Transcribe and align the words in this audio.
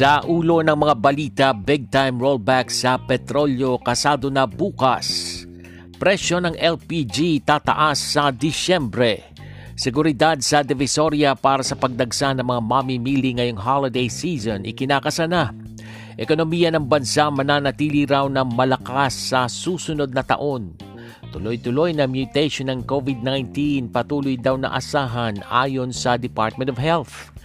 Sa 0.00 0.24
ulo 0.24 0.64
ng 0.64 0.80
mga 0.80 0.94
balita, 0.96 1.46
big 1.52 1.92
time 1.92 2.16
rollback 2.16 2.72
sa 2.72 2.96
petrolyo 2.96 3.76
kasado 3.76 4.32
na 4.32 4.48
bukas. 4.48 5.44
Presyo 6.00 6.40
ng 6.40 6.56
LPG 6.56 7.44
tataas 7.44 8.16
sa 8.16 8.32
Disyembre. 8.32 9.36
Seguridad 9.76 10.40
sa 10.40 10.64
Divisoria 10.64 11.36
para 11.36 11.60
sa 11.60 11.76
pagdagsa 11.76 12.32
ng 12.32 12.48
mga 12.48 12.62
mamimili 12.64 13.36
ngayong 13.36 13.60
holiday 13.60 14.08
season 14.08 14.64
ikinakasana. 14.64 15.52
Ekonomiya 16.16 16.72
ng 16.72 16.88
bansa 16.88 17.28
mananatili 17.28 18.08
raw 18.08 18.24
na 18.24 18.40
malakas 18.40 19.12
sa 19.12 19.52
susunod 19.52 20.16
na 20.16 20.24
taon. 20.24 20.80
Tuloy-tuloy 21.28 21.92
na 21.92 22.08
mutation 22.08 22.72
ng 22.72 22.88
COVID-19 22.88 23.92
patuloy 23.92 24.40
daw 24.40 24.56
na 24.56 24.72
asahan 24.72 25.44
ayon 25.52 25.92
sa 25.92 26.16
Department 26.16 26.72
of 26.72 26.80
Health. 26.80 27.36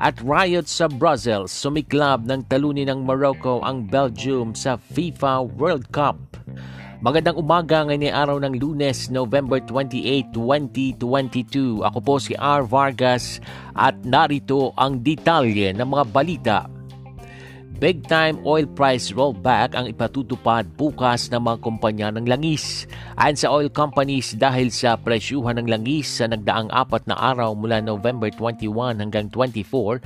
At 0.00 0.16
riot 0.24 0.64
sa 0.64 0.88
Brussels, 0.88 1.52
sumiklab 1.52 2.24
ng 2.24 2.48
talunin 2.48 2.88
ng 2.88 3.04
Morocco 3.04 3.60
ang 3.60 3.84
Belgium 3.84 4.56
sa 4.56 4.80
FIFA 4.80 5.44
World 5.60 5.92
Cup. 5.92 6.16
Magandang 7.04 7.36
umaga 7.36 7.84
ngayon 7.84 8.08
ay 8.08 8.12
araw 8.16 8.40
ng 8.40 8.56
lunes, 8.56 9.12
November 9.12 9.60
28, 9.60 10.32
2022. 10.32 11.84
Ako 11.84 11.98
po 12.00 12.16
si 12.16 12.32
R. 12.32 12.64
Vargas 12.64 13.44
at 13.76 13.92
narito 14.00 14.72
ang 14.80 15.04
detalye 15.04 15.76
ng 15.76 15.84
mga 15.84 16.04
balita 16.08 16.79
Big 17.80 18.04
time 18.04 18.36
oil 18.44 18.68
price 18.68 19.08
rollback 19.08 19.72
ang 19.72 19.88
ipatutupad 19.88 20.68
bukas 20.76 21.32
ng 21.32 21.40
mga 21.40 21.58
kumpanya 21.64 22.12
ng 22.12 22.28
langis. 22.28 22.84
Ayon 23.16 23.40
sa 23.40 23.48
oil 23.48 23.72
companies 23.72 24.36
dahil 24.36 24.68
sa 24.68 25.00
presyuhan 25.00 25.56
ng 25.56 25.64
langis 25.64 26.20
sa 26.20 26.28
nagdaang 26.28 26.68
apat 26.76 27.08
na 27.08 27.16
araw 27.16 27.56
mula 27.56 27.80
November 27.80 28.28
21 28.36 29.00
hanggang 29.00 29.32
24, 29.32 29.96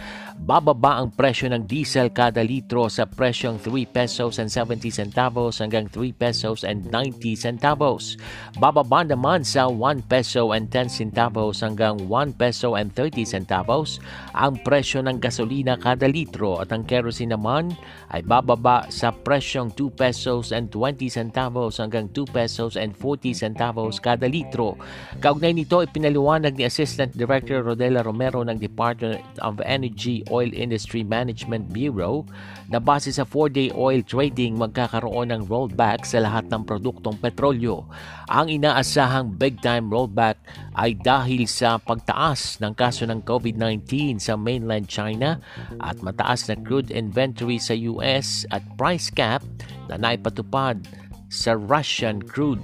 bababa 0.47 1.03
ang 1.03 1.11
presyo 1.19 1.51
ng 1.51 1.67
diesel 1.67 2.15
kada 2.15 2.47
litro 2.47 2.87
sa 2.87 3.11
presyong 3.11 3.59
3 3.59 3.91
pesos 3.91 4.39
and 4.39 4.55
70 4.55 4.95
centavos 4.95 5.59
hanggang 5.59 5.91
3 5.91 6.15
pesos 6.15 6.63
and 6.63 6.87
90 6.95 7.35
centavos. 7.35 8.15
Bababa 8.55 9.03
naman 9.03 9.43
sa 9.43 9.67
1 9.67 10.07
peso 10.07 10.55
and 10.55 10.71
10 10.71 10.95
centavos 10.95 11.59
hanggang 11.59 11.99
1 12.07 12.39
peso 12.39 12.79
and 12.79 12.95
30 12.95 13.27
centavos 13.27 13.99
ang 14.31 14.63
presyo 14.63 15.03
ng 15.03 15.19
gasolina 15.19 15.75
kada 15.75 16.07
litro 16.07 16.63
at 16.63 16.71
ang 16.71 16.87
kerosene 16.87 17.35
naman 17.35 17.64
naman 17.65 18.13
ay 18.13 18.23
bababa 18.23 18.87
sa 18.93 19.11
presyong 19.11 19.73
2 19.75 19.91
pesos 19.97 20.53
and 20.53 20.71
20 20.71 21.09
centavos 21.11 21.81
hanggang 21.81 22.07
2 22.13 22.31
pesos 22.31 22.77
and 22.77 22.93
40 22.95 23.35
centavos 23.35 23.99
kada 23.99 24.29
litro. 24.29 24.79
Kaugnay 25.19 25.57
nito, 25.57 25.81
ipinaliwanag 25.83 26.55
ni 26.55 26.69
Assistant 26.69 27.11
Director 27.17 27.65
Rodela 27.65 28.05
Romero 28.05 28.45
ng 28.45 28.61
Department 28.61 29.19
of 29.43 29.59
Energy 29.65 30.23
Oil 30.31 30.53
Industry 30.53 31.03
Management 31.03 31.73
Bureau 31.73 32.29
na 32.69 32.79
base 32.79 33.11
sa 33.11 33.27
4-day 33.27 33.75
oil 33.77 34.01
trading 34.07 34.57
magkakaroon 34.57 35.35
ng 35.35 35.43
rollback 35.49 36.07
sa 36.07 36.23
lahat 36.23 36.49
ng 36.49 36.63
produktong 36.65 37.19
petrolyo. 37.19 37.85
Ang 38.31 38.61
inaasahang 38.61 39.37
big-time 39.37 39.91
rollback 39.91 40.41
ay 40.79 40.97
dahil 40.97 41.45
sa 41.45 41.77
pagtaas 41.77 42.63
ng 42.63 42.73
kaso 42.73 43.05
ng 43.05 43.21
COVID-19 43.27 44.17
sa 44.17 44.39
mainland 44.39 44.89
China 44.89 45.43
at 45.83 46.01
mataas 46.01 46.49
na 46.49 46.57
crude 46.57 46.89
inventory 46.89 47.54
sa 47.59 47.75
US 47.89 48.47
at 48.55 48.63
price 48.79 49.11
cap 49.11 49.43
na 49.91 49.99
naipatupad 49.99 50.85
sa 51.29 51.59
Russian 51.59 52.23
crude. 52.23 52.63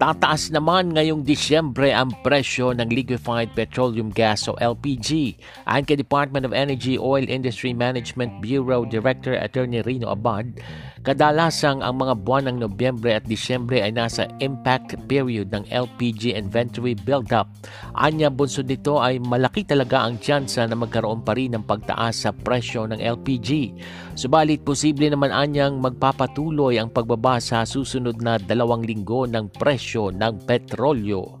Tataas 0.00 0.48
naman 0.48 0.96
ngayong 0.96 1.28
Disyembre 1.28 1.92
ang 1.92 2.08
presyo 2.24 2.72
ng 2.72 2.88
liquefied 2.88 3.52
petroleum 3.52 4.08
gas 4.08 4.48
o 4.48 4.56
LPG. 4.56 5.36
Ayon 5.68 5.84
kay 5.84 6.00
Department 6.00 6.48
of 6.48 6.56
Energy 6.56 6.96
Oil 6.96 7.28
Industry 7.28 7.76
Management 7.76 8.40
Bureau 8.40 8.88
Director 8.88 9.36
Attorney 9.36 9.84
Rino 9.84 10.08
Abad, 10.08 10.56
Kadalasang 11.00 11.80
ang 11.80 11.96
mga 11.96 12.12
buwan 12.12 12.44
ng 12.52 12.56
Nobyembre 12.60 13.16
at 13.16 13.24
Disyembre 13.24 13.80
ay 13.80 13.88
nasa 13.88 14.28
impact 14.44 15.00
period 15.08 15.48
ng 15.48 15.64
LPG 15.72 16.36
inventory 16.36 16.92
buildup. 16.92 17.48
Anya 17.96 18.28
bunso 18.28 18.60
nito 18.60 19.00
ay 19.00 19.16
malaki 19.16 19.64
talaga 19.64 20.04
ang 20.04 20.20
tsansa 20.20 20.68
na 20.68 20.76
magkaroon 20.76 21.24
pa 21.24 21.32
rin 21.32 21.56
ng 21.56 21.64
pagtaas 21.64 22.28
sa 22.28 22.36
presyo 22.36 22.84
ng 22.84 23.00
LPG. 23.00 23.72
Subalit 24.12 24.60
posible 24.60 25.08
naman 25.08 25.32
anyang 25.32 25.80
magpapatuloy 25.80 26.76
ang 26.76 26.92
pagbaba 26.92 27.40
sa 27.40 27.64
susunod 27.64 28.20
na 28.20 28.36
dalawang 28.36 28.84
linggo 28.84 29.24
ng 29.24 29.56
presyo 29.56 30.12
ng 30.12 30.44
petrolyo. 30.44 31.39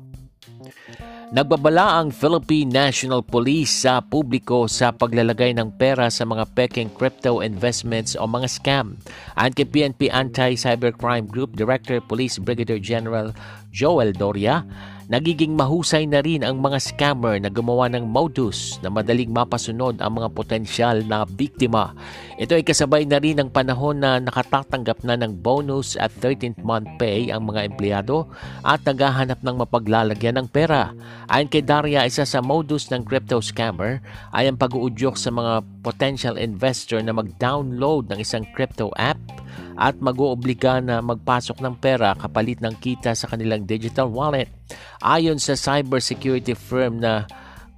Nagbabala 1.30 2.02
ang 2.02 2.10
Philippine 2.10 2.66
National 2.66 3.22
Police 3.22 3.86
sa 3.86 4.02
publiko 4.02 4.66
sa 4.66 4.90
paglalagay 4.90 5.54
ng 5.54 5.78
pera 5.78 6.10
sa 6.10 6.26
mga 6.26 6.42
peking 6.58 6.90
crypto 6.90 7.38
investments 7.38 8.18
o 8.18 8.26
mga 8.26 8.50
scam. 8.50 8.98
Ayon 9.38 9.54
kay 9.54 9.62
PNP 9.62 10.10
Anti-Cybercrime 10.10 11.30
Group 11.30 11.54
Director 11.54 12.02
Police 12.02 12.42
Brigadier 12.42 12.82
General 12.82 13.30
Joel 13.70 14.10
Doria, 14.10 14.66
Nagiging 15.10 15.58
mahusay 15.58 16.06
na 16.06 16.22
rin 16.22 16.46
ang 16.46 16.62
mga 16.62 16.78
scammer 16.78 17.42
na 17.42 17.50
gumawa 17.50 17.90
ng 17.90 18.06
modus 18.06 18.78
na 18.78 18.94
madaling 18.94 19.34
mapasunod 19.34 19.98
ang 19.98 20.22
mga 20.22 20.30
potensyal 20.30 21.02
na 21.02 21.26
biktima. 21.26 21.98
Ito 22.38 22.54
ay 22.54 22.62
kasabay 22.62 23.10
na 23.10 23.18
rin 23.18 23.42
ng 23.42 23.50
panahon 23.50 24.06
na 24.06 24.22
nakatatanggap 24.22 25.02
na 25.02 25.18
ng 25.18 25.34
bonus 25.42 25.98
at 25.98 26.14
13th 26.22 26.62
month 26.62 26.86
pay 27.02 27.26
ang 27.34 27.42
mga 27.42 27.74
empleyado 27.74 28.30
at 28.62 28.86
naghahanap 28.86 29.42
ng 29.42 29.56
mapaglalagyan 29.66 30.38
ng 30.38 30.46
pera. 30.46 30.94
Ayon 31.26 31.50
kay 31.50 31.66
Daria, 31.66 32.06
isa 32.06 32.22
sa 32.22 32.38
modus 32.38 32.86
ng 32.94 33.02
crypto 33.02 33.42
scammer 33.42 33.98
ay 34.30 34.46
ang 34.46 34.62
pag-uudyok 34.62 35.18
sa 35.18 35.34
mga 35.34 35.66
potential 35.82 36.38
investor 36.38 37.02
na 37.02 37.10
mag-download 37.10 38.06
ng 38.14 38.22
isang 38.22 38.46
crypto 38.54 38.94
app 38.94 39.18
at 39.74 39.98
mag-oobliga 39.98 40.78
na 40.78 41.02
magpasok 41.02 41.58
ng 41.58 41.74
pera 41.82 42.14
kapalit 42.14 42.62
ng 42.62 42.78
kita 42.78 43.10
sa 43.18 43.26
kanilang 43.26 43.66
digital 43.66 44.06
wallet. 44.06 44.59
Ayon 45.00 45.40
sa 45.40 45.56
cybersecurity 45.56 46.52
firm 46.52 47.00
na 47.00 47.24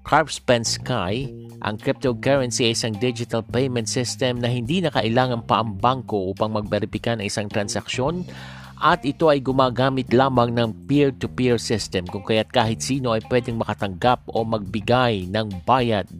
Carpspan 0.03 0.67
Sky, 0.67 1.31
ang 1.63 1.79
cryptocurrency 1.79 2.67
ay 2.67 2.75
isang 2.75 2.95
digital 2.99 3.47
payment 3.47 3.87
system 3.87 4.43
na 4.43 4.51
hindi 4.51 4.83
na 4.83 4.91
kailangan 4.91 5.47
pa 5.47 5.63
ang 5.63 5.79
bangko 5.79 6.35
upang 6.35 6.59
magberipika 6.59 7.15
ng 7.15 7.27
isang 7.27 7.47
transaksyon 7.47 8.27
at 8.83 9.07
ito 9.07 9.31
ay 9.31 9.39
gumagamit 9.39 10.11
lamang 10.11 10.51
ng 10.59 10.91
peer-to-peer 10.91 11.55
system 11.55 12.03
kung 12.11 12.27
kaya't 12.27 12.51
kahit 12.51 12.83
sino 12.83 13.15
ay 13.15 13.23
pwedeng 13.31 13.63
makatanggap 13.63 14.27
o 14.27 14.43
magbigay 14.43 15.31
ng 15.31 15.63
bayad 15.63 16.11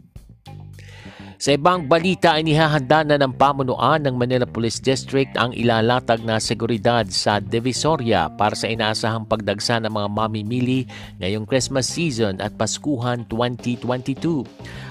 sa 1.41 1.57
ibang 1.57 1.89
balita 1.89 2.37
ay 2.37 2.45
nihahanda 2.45 3.01
na 3.01 3.17
ng 3.17 3.33
pamunuan 3.33 4.01
ng 4.05 4.15
Manila 4.17 4.45
Police 4.45 4.77
District 4.77 5.29
ang 5.33 5.53
ilalatag 5.53 6.21
na 6.21 6.37
seguridad 6.37 7.05
sa 7.09 7.41
Divisoria 7.41 8.29
para 8.33 8.53
sa 8.53 8.69
inaasahang 8.69 9.25
pagdagsa 9.25 9.81
ng 9.81 9.89
mga 9.89 10.09
mamimili 10.13 10.85
ngayong 11.17 11.49
Christmas 11.49 11.89
season 11.89 12.37
at 12.37 12.53
Paskuhan 12.53 13.25
2022. 13.29 14.45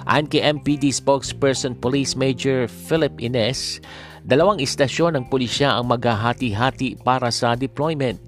Ayon 0.09 0.27
kay 0.27 0.43
MPD 0.43 0.91
spokesperson 0.91 1.79
Police 1.79 2.19
Major 2.19 2.67
Philip 2.67 3.15
Ines, 3.23 3.79
dalawang 4.27 4.63
istasyon 4.63 5.19
ng 5.19 5.25
pulisya 5.31 5.79
ang 5.79 5.91
maghahati-hati 5.91 7.03
para 7.03 7.31
sa 7.31 7.55
deployment. 7.55 8.19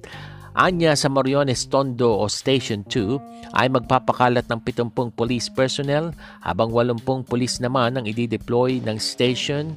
Anya 0.54 0.94
sa 0.94 1.10
Moriones 1.10 1.66
Tondo 1.66 2.14
o 2.14 2.30
Station 2.30 2.86
2 2.86 3.58
ay 3.58 3.66
magpapakalat 3.74 4.46
ng 4.46 4.62
70 4.62 5.10
police 5.10 5.50
personnel 5.50 6.14
habang 6.46 6.70
80 6.70 7.26
police 7.26 7.58
naman 7.58 7.98
ang 7.98 8.06
i-deploy 8.06 8.78
ng 8.78 8.94
station 8.94 9.74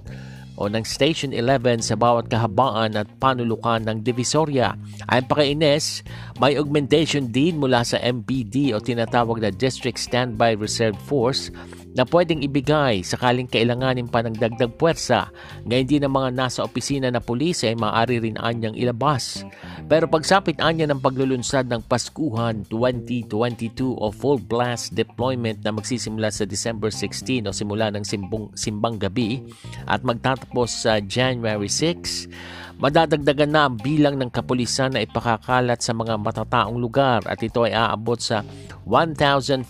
o 0.54 0.70
ng 0.70 0.86
Station 0.86 1.34
11 1.34 1.82
sa 1.82 1.98
bawat 1.98 2.30
kahabaan 2.30 2.94
at 2.94 3.10
panulukan 3.18 3.82
ng 3.90 4.06
Divisoria. 4.06 4.78
Ayon 5.10 5.26
pa 5.26 5.42
kay 5.42 5.58
Ines, 5.58 6.06
may 6.38 6.54
augmentation 6.62 7.30
din 7.34 7.58
mula 7.58 7.82
sa 7.82 7.98
MPD 7.98 8.74
o 8.74 8.82
tinatawag 8.82 9.42
na 9.42 9.50
District 9.50 9.98
Standby 9.98 10.62
Reserve 10.62 10.98
Force 11.10 11.50
na 11.98 12.06
pwedeng 12.06 12.46
ibigay 12.46 13.02
sakaling 13.02 13.50
kailanganin 13.50 14.06
pa 14.06 14.22
ng 14.22 14.38
dagdag 14.38 14.78
puwersa. 14.78 15.34
Ngayon 15.66 15.88
din 15.90 16.02
ng 16.06 16.14
mga 16.14 16.30
nasa 16.38 16.62
opisina 16.62 17.10
na 17.10 17.18
pulis 17.18 17.66
ay 17.66 17.74
maaari 17.74 18.22
rin 18.22 18.38
anyang 18.38 18.78
ilabas. 18.78 19.42
Pero 19.90 20.06
pagsapit 20.06 20.62
anya 20.62 20.86
ng 20.86 21.02
paglulunsad 21.02 21.66
ng 21.66 21.82
Paskuhan 21.90 22.62
2022 22.70 23.98
o 23.98 24.14
full 24.14 24.38
blast 24.38 24.94
deployment 24.94 25.66
na 25.66 25.74
magsisimula 25.74 26.30
sa 26.30 26.46
December 26.46 26.94
16 26.94 27.50
o 27.50 27.52
simula 27.52 27.90
ng 27.90 28.06
simbong, 28.06 28.54
simbang 28.54 29.02
gabi 29.02 29.42
at 29.90 30.06
magtatapos 30.06 30.86
sa 30.86 31.02
January 31.02 31.72
6, 31.72 32.30
Madadagdagan 32.78 33.50
na 33.50 33.66
ang 33.66 33.74
bilang 33.82 34.22
ng 34.22 34.30
kapulisan 34.30 34.94
na 34.94 35.02
ipakakalat 35.02 35.82
sa 35.82 35.98
mga 35.98 36.14
matataong 36.22 36.78
lugar 36.78 37.26
at 37.26 37.42
ito 37.42 37.66
ay 37.66 37.74
aabot 37.74 38.22
sa 38.22 38.46
1,500 38.86 39.66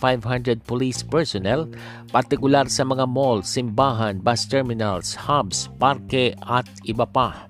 police 0.67 1.07
personnel, 1.07 1.71
partikular 2.11 2.67
sa 2.67 2.83
mga 2.83 3.07
mall, 3.07 3.47
simbahan, 3.47 4.19
bus 4.19 4.43
terminals, 4.51 5.15
hubs, 5.15 5.71
parke 5.79 6.35
at 6.43 6.67
iba 6.83 7.07
pa. 7.07 7.47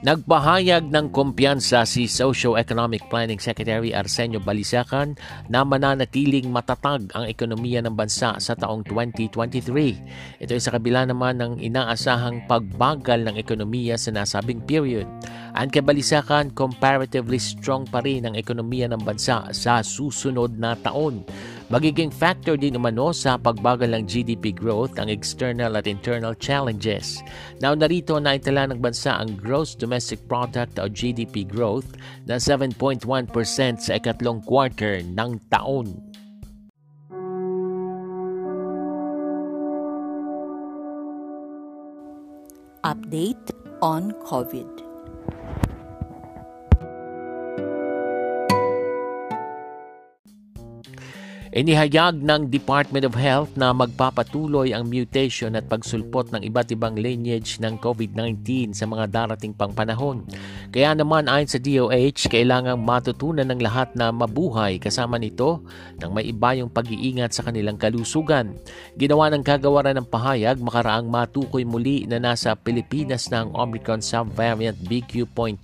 Nagpahayag 0.00 0.88
ng 0.88 1.12
kumpiyansa 1.12 1.84
si 1.84 2.08
Socio-Economic 2.08 3.12
Planning 3.12 3.36
Secretary 3.36 3.92
Arsenio 3.92 4.40
Balisacan 4.40 5.12
na 5.52 5.60
mananatiling 5.60 6.48
matatag 6.48 7.12
ang 7.12 7.28
ekonomiya 7.28 7.84
ng 7.84 7.92
bansa 7.92 8.32
sa 8.40 8.56
taong 8.56 8.80
2023. 8.88 10.40
Ito 10.40 10.56
ay 10.56 10.62
sa 10.64 10.72
kabila 10.72 11.04
naman 11.04 11.36
ng 11.44 11.60
inaasahang 11.60 12.48
pagbagal 12.48 13.28
ng 13.28 13.36
ekonomiya 13.36 14.00
sa 14.00 14.08
nasabing 14.16 14.64
period. 14.64 15.04
Ang 15.52 15.68
kabalisakan, 15.68 16.56
comparatively 16.56 17.36
strong 17.36 17.84
pa 17.84 18.00
rin 18.00 18.24
ang 18.24 18.32
ekonomiya 18.40 18.88
ng 18.88 19.04
bansa 19.04 19.52
sa 19.52 19.84
susunod 19.84 20.56
na 20.56 20.80
taon 20.80 21.28
Magiging 21.70 22.10
factor 22.10 22.58
din 22.58 22.74
umano 22.74 23.14
sa 23.14 23.38
pagbagal 23.38 23.94
ng 23.94 24.02
GDP 24.02 24.50
growth 24.50 24.98
ang 24.98 25.06
external 25.06 25.78
at 25.78 25.86
internal 25.86 26.34
challenges. 26.34 27.22
Now 27.62 27.78
narito 27.78 28.18
na 28.18 28.34
itala 28.34 28.66
ng 28.66 28.82
bansa 28.82 29.14
ang 29.14 29.38
Gross 29.38 29.78
Domestic 29.78 30.18
Product 30.26 30.82
o 30.82 30.90
GDP 30.90 31.46
growth 31.46 31.94
na 32.26 32.42
7.1% 32.42 33.06
sa 33.78 33.92
ikatlong 33.94 34.42
quarter 34.42 34.98
ng 35.06 35.38
taon. 35.46 35.94
Update 42.82 43.54
on 43.78 44.10
COVID. 44.26 44.89
Inihayag 51.50 52.22
ng 52.22 52.46
Department 52.46 53.02
of 53.02 53.18
Health 53.18 53.58
na 53.58 53.74
magpapatuloy 53.74 54.70
ang 54.70 54.86
mutation 54.86 55.58
at 55.58 55.66
pagsulpot 55.66 56.30
ng 56.30 56.46
iba't 56.46 56.70
ibang 56.70 56.94
lineage 56.94 57.58
ng 57.58 57.74
COVID-19 57.82 58.70
sa 58.70 58.86
mga 58.86 59.10
darating 59.10 59.50
pang 59.50 59.74
panahon. 59.74 60.22
Kaya 60.70 60.94
naman 60.94 61.26
ayon 61.26 61.50
sa 61.50 61.58
DOH, 61.58 62.30
kailangang 62.30 62.78
matutunan 62.86 63.42
ng 63.42 63.58
lahat 63.58 63.90
na 63.98 64.14
mabuhay 64.14 64.78
kasama 64.78 65.18
nito 65.18 65.66
nang 65.98 66.14
may 66.14 66.30
iba 66.30 66.54
yung 66.54 66.70
pag-iingat 66.70 67.34
sa 67.34 67.42
kanilang 67.42 67.74
kalusugan. 67.74 68.54
Ginawa 68.94 69.34
ng 69.34 69.42
kagawaran 69.42 69.98
ng 69.98 70.06
pahayag 70.06 70.62
makaraang 70.62 71.10
matukoy 71.10 71.66
muli 71.66 72.06
na 72.06 72.22
nasa 72.22 72.54
Pilipinas 72.54 73.26
na 73.34 73.42
ang 73.42 73.50
Omicron 73.50 73.98
subvariant 73.98 74.78
BQ.1 74.86 75.58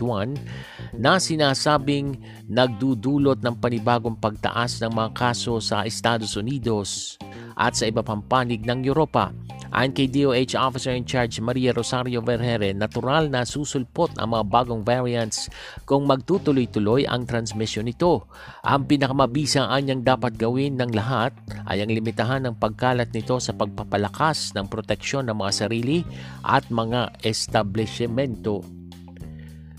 na 0.98 1.22
sinasabing 1.22 2.18
nagdudulot 2.50 3.38
ng 3.46 3.62
panibagong 3.62 4.18
pagtaas 4.18 4.82
ng 4.82 4.90
mga 4.90 5.10
kaso 5.14 5.62
sa 5.62 5.86
Estados 5.86 6.34
Unidos 6.34 7.14
at 7.54 7.78
sa 7.78 7.86
iba 7.86 8.02
pang 8.02 8.20
panig 8.20 8.66
ng 8.66 8.82
Europa. 8.82 9.30
Ayon 9.74 9.92
kay 9.94 10.06
DOH 10.06 10.54
Officer 10.54 10.94
in 10.94 11.02
Charge 11.02 11.42
Maria 11.42 11.74
Rosario 11.74 12.22
Vergere, 12.22 12.70
natural 12.70 13.26
na 13.26 13.42
susulpot 13.42 14.14
ang 14.18 14.34
mga 14.34 14.44
bagong 14.46 14.82
variants 14.86 15.50
kung 15.82 16.06
magtutuloy-tuloy 16.06 17.06
ang 17.06 17.26
transmission 17.26 17.86
nito. 17.86 18.30
Ang 18.62 18.86
pinakamabisang 18.86 19.66
anyang 19.66 20.06
dapat 20.06 20.38
gawin 20.38 20.78
ng 20.78 20.94
lahat 20.94 21.34
ay 21.66 21.82
ang 21.82 21.90
limitahan 21.90 22.46
ng 22.46 22.54
pagkalat 22.62 23.10
nito 23.10 23.42
sa 23.42 23.50
pagpapalakas 23.54 24.54
ng 24.54 24.70
proteksyon 24.70 25.26
ng 25.26 25.36
mga 25.38 25.52
sarili 25.66 26.06
at 26.46 26.66
mga 26.70 27.10
establishmento 27.26 28.62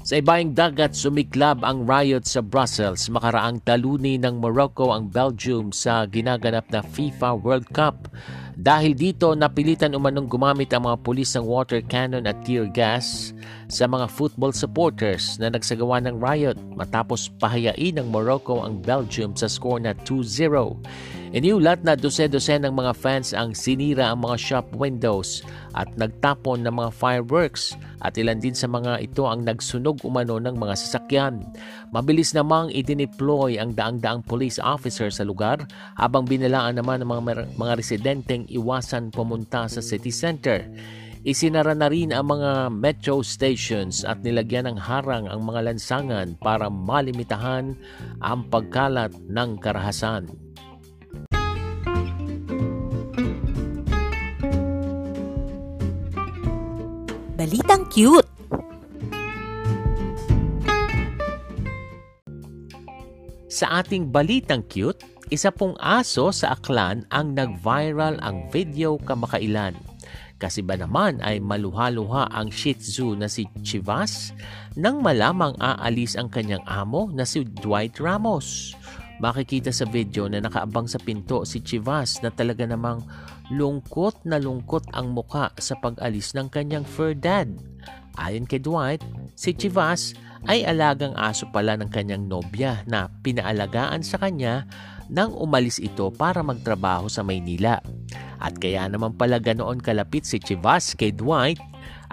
sa 0.08 0.24
ibaing 0.24 0.56
dagat, 0.56 0.96
sumiklab 0.96 1.68
ang 1.68 1.84
riot 1.84 2.24
sa 2.24 2.40
Brussels 2.40 3.12
makaraang 3.12 3.60
taluni 3.68 4.16
ng 4.16 4.40
Morocco 4.40 4.96
ang 4.96 5.12
Belgium 5.12 5.76
sa 5.76 6.08
ginaganap 6.08 6.64
na 6.72 6.80
FIFA 6.80 7.36
World 7.36 7.68
Cup. 7.76 8.08
Dahil 8.58 8.98
dito, 8.98 9.38
napilitan 9.38 9.94
umanong 9.94 10.26
gumamit 10.26 10.74
ang 10.74 10.90
mga 10.90 10.98
pulis 11.06 11.30
ng 11.38 11.46
water 11.46 11.78
cannon 11.86 12.26
at 12.26 12.42
tear 12.42 12.66
gas 12.66 13.30
sa 13.70 13.86
mga 13.86 14.10
football 14.10 14.50
supporters 14.50 15.38
na 15.38 15.54
nagsagawa 15.54 16.02
ng 16.02 16.18
riot 16.18 16.58
matapos 16.74 17.30
pahayain 17.38 18.02
ng 18.02 18.10
Morocco 18.10 18.66
ang 18.66 18.82
Belgium 18.82 19.38
sa 19.38 19.46
score 19.46 19.78
na 19.78 19.94
2-0. 20.10 20.74
Iniulat 21.38 21.86
na 21.86 21.94
dose-dose 21.94 22.58
ng 22.58 22.74
mga 22.74 22.98
fans 22.98 23.36
ang 23.36 23.54
sinira 23.54 24.10
ang 24.10 24.26
mga 24.26 24.42
shop 24.42 24.66
windows 24.74 25.46
at 25.78 25.86
nagtapon 25.94 26.66
ng 26.66 26.74
mga 26.82 26.90
fireworks 26.98 27.78
at 28.02 28.18
ilan 28.18 28.42
din 28.42 28.58
sa 28.58 28.66
mga 28.66 29.06
ito 29.06 29.28
ang 29.28 29.46
nagsunog 29.46 30.02
umano 30.02 30.42
ng 30.42 30.58
mga 30.58 30.74
sasakyan. 30.74 31.46
Mabilis 31.96 32.36
namang 32.36 32.68
idineploy 32.76 33.56
ang 33.56 33.72
daang-daang 33.72 34.20
police 34.20 34.60
officer 34.60 35.08
sa 35.08 35.24
lugar 35.24 35.64
habang 35.96 36.28
binalaan 36.28 36.76
naman 36.76 37.00
ng 37.00 37.08
mga, 37.08 37.22
mga 37.56 37.74
residenteng 37.80 38.44
iwasan 38.52 39.08
pumunta 39.08 39.72
sa 39.72 39.80
city 39.80 40.12
center. 40.12 40.68
Isinara 41.24 41.72
na 41.72 41.88
rin 41.88 42.12
ang 42.12 42.28
mga 42.28 42.68
metro 42.76 43.24
stations 43.24 44.04
at 44.04 44.20
nilagyan 44.20 44.68
ng 44.68 44.78
harang 44.80 45.32
ang 45.32 45.48
mga 45.48 45.72
lansangan 45.72 46.36
para 46.44 46.68
malimitahan 46.68 47.72
ang 48.20 48.44
pagkalat 48.52 49.16
ng 49.32 49.56
karahasan. 49.64 50.28
Balitang 57.40 57.88
cute! 57.88 58.27
Sa 63.58 63.82
ating 63.82 64.14
balitang 64.14 64.62
cute, 64.70 65.02
isa 65.34 65.50
pong 65.50 65.74
aso 65.82 66.30
sa 66.30 66.54
aklan 66.54 67.10
ang 67.10 67.34
nag-viral 67.34 68.22
ang 68.22 68.46
video 68.54 69.02
kamakailan. 69.02 69.74
Kasi 70.38 70.62
ba 70.62 70.78
naman 70.78 71.18
ay 71.26 71.42
maluha-luha 71.42 72.30
ang 72.38 72.54
Shih 72.54 72.78
Tzu 72.78 73.18
na 73.18 73.26
si 73.26 73.50
Chivas 73.66 74.30
nang 74.78 75.02
malamang 75.02 75.58
aalis 75.58 76.14
ang 76.14 76.30
kanyang 76.30 76.62
amo 76.70 77.10
na 77.10 77.26
si 77.26 77.50
Dwight 77.50 77.98
Ramos. 77.98 78.78
Makikita 79.18 79.74
sa 79.74 79.90
video 79.90 80.30
na 80.30 80.38
nakaabang 80.38 80.86
sa 80.86 81.02
pinto 81.02 81.42
si 81.42 81.58
Chivas 81.66 82.22
na 82.22 82.30
talaga 82.30 82.62
namang 82.62 83.02
lungkot 83.50 84.22
na 84.30 84.38
lungkot 84.38 84.86
ang 84.94 85.18
muka 85.18 85.50
sa 85.58 85.74
pag-alis 85.82 86.38
ng 86.38 86.46
kanyang 86.54 86.86
fur 86.86 87.18
dad. 87.18 87.50
Ayon 88.22 88.46
kay 88.46 88.62
Dwight, 88.62 89.02
si 89.34 89.50
Chivas 89.58 90.14
ay 90.46 90.62
alagang 90.68 91.18
aso 91.18 91.50
pala 91.50 91.74
ng 91.80 91.90
kanyang 91.90 92.30
nobya 92.30 92.86
na 92.86 93.10
pinaalagaan 93.26 94.06
sa 94.06 94.22
kanya 94.22 94.70
nang 95.10 95.34
umalis 95.34 95.82
ito 95.82 96.14
para 96.14 96.46
magtrabaho 96.46 97.10
sa 97.10 97.26
Maynila. 97.26 97.82
At 98.38 98.62
kaya 98.62 98.86
naman 98.86 99.18
pala 99.18 99.42
ganoon 99.42 99.82
kalapit 99.82 100.30
si 100.30 100.38
Chivas 100.38 100.94
kay 100.94 101.16
Dwight 101.16 101.58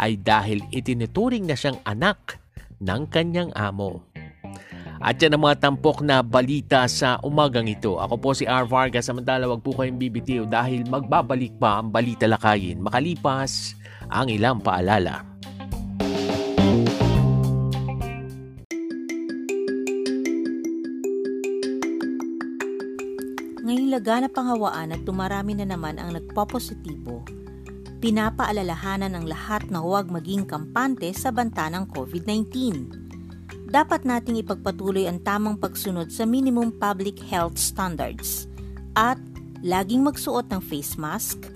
ay 0.00 0.16
dahil 0.16 0.64
itinuturing 0.72 1.44
na 1.44 1.58
siyang 1.58 1.76
anak 1.84 2.40
ng 2.80 3.02
kanyang 3.12 3.52
amo. 3.52 4.00
At 5.04 5.20
yan 5.20 5.36
ang 5.36 5.44
mga 5.44 5.68
tampok 5.68 6.00
na 6.00 6.24
balita 6.24 6.88
sa 6.88 7.20
umagang 7.20 7.68
ito. 7.68 8.00
Ako 8.00 8.16
po 8.16 8.32
si 8.32 8.48
R. 8.48 8.64
Vargas. 8.64 9.04
Samantala, 9.04 9.44
wag 9.44 9.60
po 9.60 9.76
kayong 9.76 10.00
bibitiw 10.00 10.48
dahil 10.48 10.88
magbabalik 10.88 11.60
pa 11.60 11.84
ang 11.84 11.92
balita 11.92 12.24
lakayin 12.24 12.80
makalipas 12.80 13.76
ang 14.08 14.32
ilang 14.32 14.64
paalala. 14.64 15.33
Ngayong 23.94 24.26
laganap 24.26 24.34
ang 24.34 24.48
hawaan 24.50 24.90
at 24.90 25.06
tumarami 25.06 25.54
na 25.54 25.70
naman 25.70 26.02
ang 26.02 26.18
nagpopositibo, 26.18 27.22
pinapaalalahanan 28.02 29.14
ng 29.14 29.30
lahat 29.30 29.70
na 29.70 29.78
huwag 29.78 30.10
maging 30.10 30.50
kampante 30.50 31.06
sa 31.14 31.30
banta 31.30 31.70
ng 31.70 31.86
COVID-19 31.94 32.50
dapat 33.70 34.02
nating 34.02 34.42
ipagpatuloy 34.42 35.06
ang 35.06 35.22
tamang 35.22 35.54
pagsunod 35.62 36.10
sa 36.10 36.26
minimum 36.26 36.74
public 36.74 37.22
health 37.22 37.54
standards 37.54 38.50
at 38.98 39.14
laging 39.62 40.02
magsuot 40.02 40.50
ng 40.50 40.58
face 40.58 40.98
mask, 40.98 41.46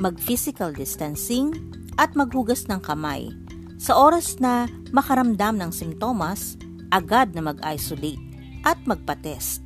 mag-physical 0.00 0.72
distancing, 0.72 1.52
at 2.00 2.16
maghugas 2.16 2.64
ng 2.64 2.80
kamay. 2.80 3.28
Sa 3.76 3.92
oras 3.92 4.40
na 4.40 4.72
makaramdam 4.88 5.60
ng 5.60 5.68
simptomas, 5.68 6.56
agad 6.88 7.36
na 7.36 7.44
mag-isolate 7.44 8.24
at 8.64 8.80
magpa-test. 8.88 9.63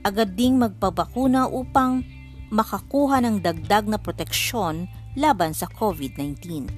Agad 0.00 0.32
ding 0.32 0.56
magpabakuna 0.56 1.52
upang 1.52 2.00
makakuha 2.48 3.20
ng 3.20 3.44
dagdag 3.44 3.84
na 3.84 4.00
proteksyon 4.00 4.88
laban 5.12 5.52
sa 5.52 5.68
COVID-19. 5.68 6.72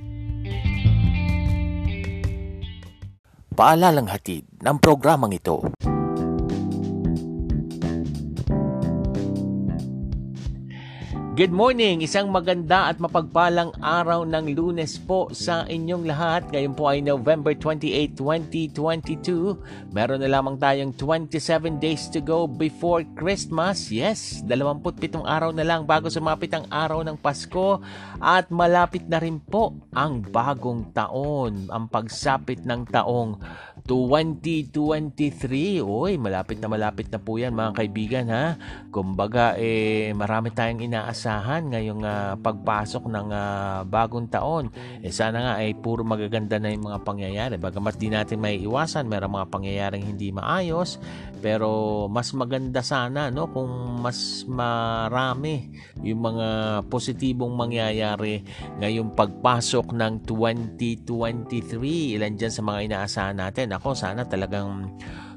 Paalalang 3.55 4.11
hatid 4.11 4.49
ng 4.59 4.77
programang 4.83 5.39
ito. 5.39 5.63
Good 11.33 11.49
morning! 11.49 12.05
Isang 12.05 12.29
maganda 12.29 12.93
at 12.93 13.01
mapagpalang 13.01 13.73
araw 13.81 14.29
ng 14.29 14.53
lunes 14.53 15.01
po 15.01 15.33
sa 15.33 15.65
inyong 15.65 16.05
lahat. 16.05 16.45
Ngayon 16.53 16.77
po 16.77 16.85
ay 16.93 17.01
November 17.01 17.57
28, 17.57 18.21
2022. 18.21 19.57
Meron 19.97 20.21
na 20.21 20.29
lamang 20.29 20.61
tayong 20.61 20.93
27 20.93 21.81
days 21.81 22.13
to 22.13 22.21
go 22.21 22.45
before 22.45 23.01
Christmas. 23.17 23.89
Yes, 23.89 24.45
27 24.45 25.25
araw 25.25 25.57
na 25.57 25.65
lang 25.65 25.89
bago 25.89 26.13
sumapit 26.13 26.53
ang 26.53 26.69
araw 26.69 27.01
ng 27.01 27.17
Pasko. 27.17 27.81
At 28.21 28.53
malapit 28.53 29.09
na 29.09 29.17
rin 29.17 29.41
po 29.41 29.73
ang 29.97 30.21
bagong 30.29 30.93
taon, 30.93 31.73
ang 31.73 31.89
pagsapit 31.89 32.61
ng 32.61 32.93
taong 32.93 33.41
2023. 33.87 35.81
Uy, 35.81 36.19
malapit 36.21 36.59
na 36.61 36.69
malapit 36.69 37.09
na 37.09 37.23
po 37.23 37.41
yan 37.41 37.57
mga 37.57 37.73
kaibigan 37.79 38.27
ha. 38.29 38.59
Kumbaga, 38.93 39.57
eh, 39.57 40.13
marami 40.13 40.53
tayong 40.53 40.83
inaas 40.83 41.23
inaasahan 41.23 41.71
ngayong 41.71 42.03
uh, 42.03 42.35
pagpasok 42.41 43.05
ng 43.07 43.29
uh, 43.31 43.85
bagong 43.87 44.27
taon. 44.27 44.73
Eh 45.05 45.15
sana 45.15 45.39
nga 45.45 45.53
ay 45.61 45.77
puro 45.77 46.03
magaganda 46.03 46.57
na 46.57 46.75
yung 46.75 46.89
mga 46.89 47.05
pangyayari. 47.05 47.55
Bagamat 47.61 47.95
di 48.01 48.09
natin 48.11 48.41
may 48.41 48.59
iwasan, 48.65 49.07
meron 49.07 49.37
mga 49.37 49.51
pangyayaring 49.53 50.03
hindi 50.03 50.33
maayos, 50.35 50.97
pero 51.45 52.07
mas 52.09 52.33
maganda 52.33 52.81
sana 52.81 53.29
no 53.29 53.51
kung 53.51 54.01
mas 54.03 54.43
marami 54.49 55.71
yung 56.01 56.23
mga 56.23 56.49
positibong 56.89 57.55
mangyayari 57.55 58.43
ngayong 58.83 59.13
pagpasok 59.13 59.93
ng 59.95 60.25
2023. 60.25 62.17
Ilan 62.19 62.35
dyan 62.35 62.53
sa 62.53 62.63
mga 62.65 62.81
inaasahan 62.89 63.37
natin. 63.37 63.72
Ako 63.73 63.97
sana 63.97 64.29
talagang 64.29 64.93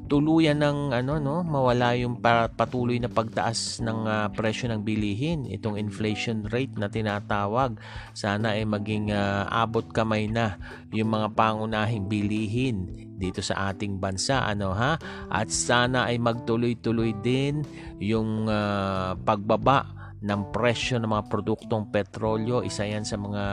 tuluyan 0.05 0.61
ng 0.61 0.93
ano 0.93 1.17
no 1.17 1.41
mawala 1.41 1.97
yung 1.97 2.21
patuloy 2.53 3.01
na 3.01 3.09
pagtaas 3.09 3.81
ng 3.81 4.05
uh, 4.05 4.27
presyo 4.33 4.69
ng 4.69 4.85
bilihin. 4.85 5.49
Itong 5.49 5.81
inflation 5.81 6.45
rate 6.49 6.77
na 6.77 6.85
tinatawag 6.85 7.81
sana 8.13 8.53
ay 8.53 8.69
maging 8.69 9.09
uh, 9.09 9.49
abot 9.49 9.85
kamay 9.89 10.29
na 10.29 10.61
yung 10.93 11.09
mga 11.09 11.33
pangunahing 11.33 12.05
bilihin 12.05 12.85
dito 13.15 13.41
sa 13.41 13.71
ating 13.73 13.97
bansa 13.97 14.45
ano 14.45 14.75
ha? 14.77 14.99
At 15.31 15.49
sana 15.49 16.05
ay 16.11 16.21
magtuloy-tuloy 16.21 17.15
din 17.25 17.65
yung 17.97 18.45
uh, 18.45 19.17
pagbaba 19.25 19.94
ng 20.25 20.49
presyo 20.49 20.97
ng 20.97 21.05
mga 21.05 21.29
produktong 21.29 21.93
petrolyo. 21.93 22.65
Isa 22.65 22.89
yan 22.89 23.05
sa 23.05 23.21
mga 23.21 23.43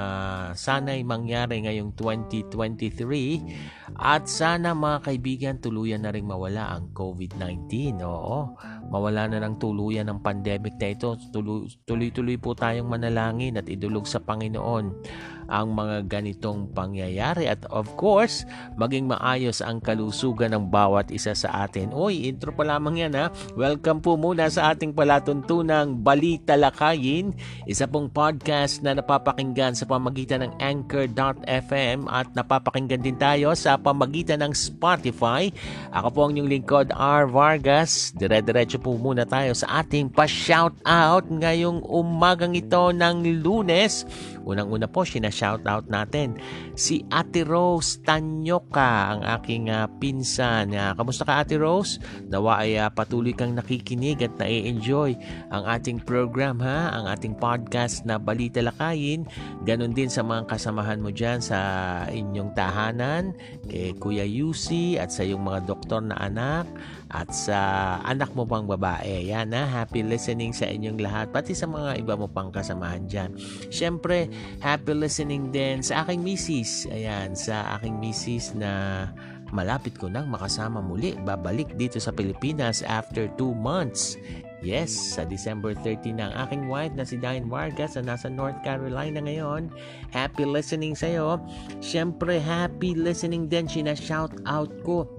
sanay 0.56 1.04
mangyari 1.04 1.60
ngayong 1.68 1.92
2023. 1.92 4.00
At 4.00 4.24
sana 4.24 4.72
mga 4.72 5.04
kaibigan, 5.04 5.60
tuluyan 5.60 6.08
na 6.08 6.16
rin 6.16 6.24
mawala 6.24 6.72
ang 6.72 6.96
COVID-19. 6.96 8.00
Oo, 8.00 8.56
mawala 8.88 9.28
na 9.28 9.44
ng 9.44 9.60
tuluyan 9.60 10.08
ng 10.08 10.24
pandemic 10.24 10.80
na 10.80 10.96
ito. 10.96 11.20
Tuloy-tuloy 11.84 12.40
po 12.40 12.56
tayong 12.56 12.88
manalangin 12.88 13.60
at 13.60 13.68
idulog 13.68 14.08
sa 14.08 14.24
Panginoon 14.24 15.04
ang 15.52 15.76
mga 15.76 16.08
ganitong 16.08 16.72
pangyayari 16.72 17.44
at 17.44 17.68
of 17.68 17.92
course, 18.00 18.48
maging 18.80 19.04
maayos 19.04 19.60
ang 19.60 19.84
kalusugan 19.84 20.56
ng 20.56 20.72
bawat 20.72 21.12
isa 21.12 21.36
sa 21.36 21.68
atin. 21.68 21.92
Oy, 21.92 22.24
intro 22.24 22.56
pa 22.56 22.64
lamang 22.64 23.04
yan 23.04 23.12
ha. 23.12 23.28
Welcome 23.52 24.00
po 24.00 24.16
muna 24.16 24.48
sa 24.48 24.72
ating 24.72 24.96
palatuntunang 24.96 26.00
Balita 26.00 26.56
Lakayin, 26.56 27.36
isa 27.68 27.84
pong 27.84 28.08
podcast 28.08 28.80
na 28.80 28.96
napapakinggan 28.96 29.76
sa 29.76 29.84
pamagitan 29.84 30.48
ng 30.48 30.52
Anchor.fm 30.56 32.08
at 32.08 32.32
napapakinggan 32.32 33.04
din 33.04 33.20
tayo 33.20 33.52
sa 33.52 33.76
pamagitan 33.76 34.40
ng 34.40 34.56
Spotify. 34.56 35.52
Ako 35.92 36.08
po 36.08 36.20
ang 36.24 36.32
inyong 36.32 36.48
lingkod, 36.48 36.86
R. 36.96 37.28
Vargas. 37.28 38.16
Dire-diretso 38.16 38.80
po 38.80 38.96
muna 38.96 39.28
tayo 39.28 39.52
sa 39.52 39.84
ating 39.84 40.08
pa-shout 40.08 40.72
out 40.88 41.28
ngayong 41.28 41.84
umagang 41.84 42.56
ito 42.56 42.94
ng 42.94 43.44
lunes. 43.44 44.08
Unang-una 44.42 44.88
po, 44.90 45.04
sinashoutout 45.42 45.90
natin 45.90 46.38
si 46.78 47.02
Ate 47.10 47.42
Rose 47.42 47.98
Tanyoka, 48.06 49.12
ang 49.12 49.26
aking 49.26 49.68
uh, 49.68 49.90
pinsan. 49.98 50.70
Uh, 50.70 50.94
kamusta 50.94 51.26
ka 51.26 51.42
Ate 51.42 51.58
Rose? 51.58 51.98
Nawa 52.30 52.62
ay 52.62 52.78
uh, 52.78 52.88
patuloy 52.88 53.34
kang 53.34 53.58
nakikinig 53.58 54.22
at 54.22 54.32
na-enjoy 54.38 55.18
ang 55.50 55.66
ating 55.66 55.98
program 56.06 56.62
ha, 56.62 56.94
ang 56.94 57.10
ating 57.10 57.34
podcast 57.36 58.06
na 58.06 58.16
Balita 58.16 58.62
Lakayin. 58.62 59.26
Ganon 59.66 59.92
din 59.92 60.08
sa 60.08 60.22
mga 60.22 60.46
kasamahan 60.46 61.02
mo 61.02 61.10
dyan 61.10 61.42
sa 61.42 61.58
inyong 62.06 62.54
tahanan, 62.54 63.34
kay 63.66 63.92
Kuya 63.98 64.24
Yusi 64.24 64.96
at 64.96 65.10
sa 65.10 65.26
iyong 65.26 65.42
mga 65.42 65.66
doktor 65.66 66.00
na 66.00 66.16
anak 66.22 66.64
at 67.12 67.28
sa 67.36 67.60
anak 68.08 68.32
mo 68.32 68.48
pang 68.48 68.64
babae. 68.64 69.28
Yan 69.28 69.52
na, 69.52 69.68
happy 69.68 70.00
listening 70.00 70.56
sa 70.56 70.64
inyong 70.64 70.96
lahat, 70.96 71.28
pati 71.28 71.52
sa 71.52 71.68
mga 71.68 72.00
iba 72.00 72.16
mo 72.16 72.24
pang 72.24 72.48
kasamahan 72.48 73.04
dyan. 73.04 73.36
Siyempre, 73.68 74.32
happy 74.64 74.96
listening 74.96 75.52
din 75.52 75.84
sa 75.84 76.02
aking 76.02 76.24
misis. 76.24 76.88
Ayan, 76.88 77.36
sa 77.36 77.76
aking 77.76 78.00
misis 78.00 78.56
na 78.56 79.06
malapit 79.52 79.92
ko 80.00 80.08
nang 80.08 80.32
makasama 80.32 80.80
muli. 80.80 81.12
Babalik 81.20 81.76
dito 81.76 82.00
sa 82.00 82.16
Pilipinas 82.16 82.80
after 82.88 83.28
2 83.36 83.52
months. 83.52 84.16
Yes, 84.62 84.94
sa 85.18 85.26
December 85.26 85.74
30 85.74 86.22
na 86.22 86.30
ang 86.30 86.34
aking 86.46 86.70
wife 86.70 86.94
na 86.94 87.02
si 87.02 87.18
Diane 87.18 87.50
Vargas 87.50 87.98
na 87.98 88.14
nasa 88.14 88.30
North 88.30 88.56
Carolina 88.62 89.18
ngayon. 89.18 89.66
Happy 90.14 90.46
listening 90.46 90.94
sa'yo. 90.94 91.42
Siyempre, 91.82 92.38
happy 92.38 92.94
listening 92.94 93.50
din. 93.50 93.66
Sina-shout 93.66 94.30
out 94.46 94.70
ko 94.86 95.10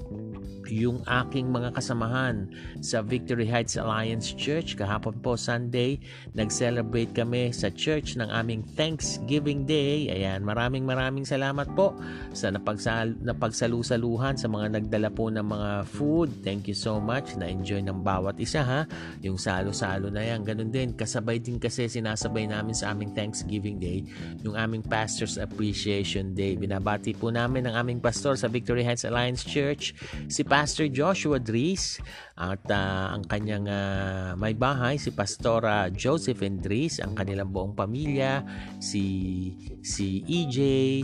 yung 0.70 1.04
aking 1.04 1.52
mga 1.52 1.76
kasamahan 1.76 2.48
sa 2.80 3.04
Victory 3.04 3.48
Heights 3.48 3.76
Alliance 3.76 4.32
Church. 4.36 4.80
Kahapon 4.80 5.20
po 5.20 5.36
Sunday, 5.36 6.00
nag-celebrate 6.38 7.12
kami 7.12 7.52
sa 7.52 7.68
church 7.74 8.16
ng 8.16 8.30
aming 8.32 8.64
Thanksgiving 8.78 9.68
Day. 9.68 10.08
Ayan, 10.12 10.46
maraming 10.46 10.88
maraming 10.88 11.28
salamat 11.28 11.68
po 11.76 11.96
sa 12.32 12.54
napagsal 12.54 13.16
napagsalusaluhan 13.24 14.40
sa 14.40 14.48
mga 14.48 14.80
nagdala 14.80 15.10
po 15.12 15.28
ng 15.28 15.44
mga 15.44 15.72
food. 15.90 16.30
Thank 16.46 16.72
you 16.72 16.78
so 16.78 17.02
much. 17.04 17.36
Na-enjoy 17.36 17.84
ng 17.84 18.00
bawat 18.04 18.40
isa 18.40 18.64
ha. 18.64 18.82
Yung 19.26 19.36
salo-salo 19.36 20.08
na 20.08 20.24
yan. 20.24 20.48
Ganun 20.48 20.72
din, 20.72 20.96
kasabay 20.96 21.42
din 21.44 21.60
kasi 21.60 21.90
sinasabay 21.92 22.48
namin 22.48 22.76
sa 22.78 22.96
aming 22.96 23.12
Thanksgiving 23.12 23.80
Day 23.82 24.06
yung 24.44 24.60
aming 24.60 24.84
Pastor's 24.84 25.40
Appreciation 25.40 26.36
Day. 26.36 26.60
Binabati 26.60 27.16
po 27.16 27.32
namin 27.32 27.68
ang 27.68 27.86
aming 27.86 28.00
pastor 28.04 28.36
sa 28.36 28.52
Victory 28.52 28.84
Heights 28.84 29.08
Alliance 29.08 29.46
Church, 29.48 29.96
si 30.28 30.42
Pastor 30.54 30.86
Joshua 30.86 31.42
Dries 31.42 31.98
at 32.38 32.62
uh, 32.70 33.18
ang 33.18 33.26
kanyang 33.26 33.66
uh, 33.66 34.38
may 34.38 34.54
bahay 34.54 35.02
si 35.02 35.10
Pastora 35.10 35.90
Josephine 35.90 36.62
Dries, 36.62 37.02
ang 37.02 37.18
kanilang 37.18 37.50
buong 37.50 37.74
pamilya, 37.74 38.46
si 38.78 39.02
si 39.82 40.22
EJ, 40.22 40.60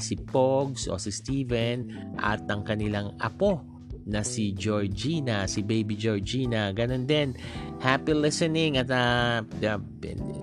si 0.06 0.22
Pogs 0.22 0.86
o 0.86 1.01
si 1.01 1.10
Steven 1.10 1.89
at 2.22 2.46
ang 2.46 2.62
kanilang 2.62 3.18
apo 3.18 3.78
na 4.10 4.25
si 4.25 4.51
Georgina, 4.58 5.46
si 5.46 5.62
baby 5.62 5.94
Georgina. 5.94 6.74
Ganon 6.74 7.06
din. 7.06 7.38
Happy 7.80 8.12
listening 8.12 8.75
at 8.75 8.89
uh, 8.92 9.46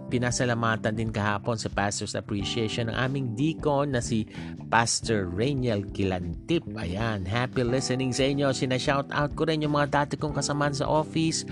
pinasalamatan 0.08 0.94
din 0.94 1.10
kahapon 1.10 1.58
sa 1.58 1.68
Pastor's 1.68 2.14
Appreciation 2.14 2.88
ng 2.88 2.96
aming 2.96 3.34
deacon 3.34 3.92
na 3.92 4.00
si 4.00 4.24
Pastor 4.70 5.26
Rainiel 5.28 5.84
Kilantip. 5.90 6.64
Ayan, 6.78 7.26
happy 7.26 7.66
listening 7.66 8.14
sa 8.14 8.24
inyo. 8.24 8.54
Sina-shout 8.54 9.10
out 9.10 9.34
ko 9.34 9.44
rin 9.44 9.60
yung 9.60 9.74
mga 9.74 10.04
dati 10.06 10.14
kong 10.14 10.38
kasamaan 10.38 10.72
sa 10.72 10.86
office. 10.86 11.44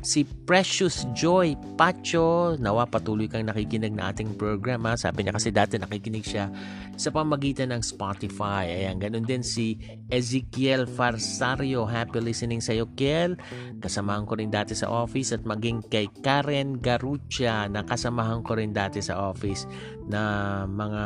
Si 0.00 0.24
Precious 0.24 1.04
Joy 1.12 1.54
Pacho. 1.76 2.56
Nawa 2.56 2.88
patuloy 2.88 3.28
kang 3.28 3.44
nakikinig 3.44 3.92
na 3.92 4.10
ating 4.10 4.34
program. 4.40 4.88
Ha? 4.88 4.96
Sabi 4.96 5.24
niya 5.24 5.36
kasi 5.36 5.52
dati 5.52 5.76
nakikinig 5.76 6.24
siya 6.24 6.48
sa 6.96 7.12
pamagitan 7.12 7.72
ng 7.72 7.84
Spotify. 7.84 8.68
Ayan, 8.68 9.00
ganun 9.00 9.28
din 9.28 9.44
si 9.44 9.76
Ezekiel 10.08 10.88
Farsario. 10.88 11.84
Happy 11.84 12.20
listening 12.20 12.64
sa 12.64 12.72
iyo, 12.72 12.88
Kiel. 12.96 13.36
Kasamahan 13.80 14.24
ko 14.24 14.40
rin 14.40 14.48
dati 14.48 14.72
sa 14.72 14.88
office 14.88 15.36
at 15.36 15.44
maging 15.44 15.84
kay 15.92 16.08
Karen 16.24 16.80
Garucha 16.80 17.68
na 17.68 17.84
kasamahan 17.84 18.40
ko 18.40 18.56
rin 18.56 18.72
dati 18.72 19.04
sa 19.04 19.20
office 19.32 19.68
na 20.10 20.22
mga 20.66 21.04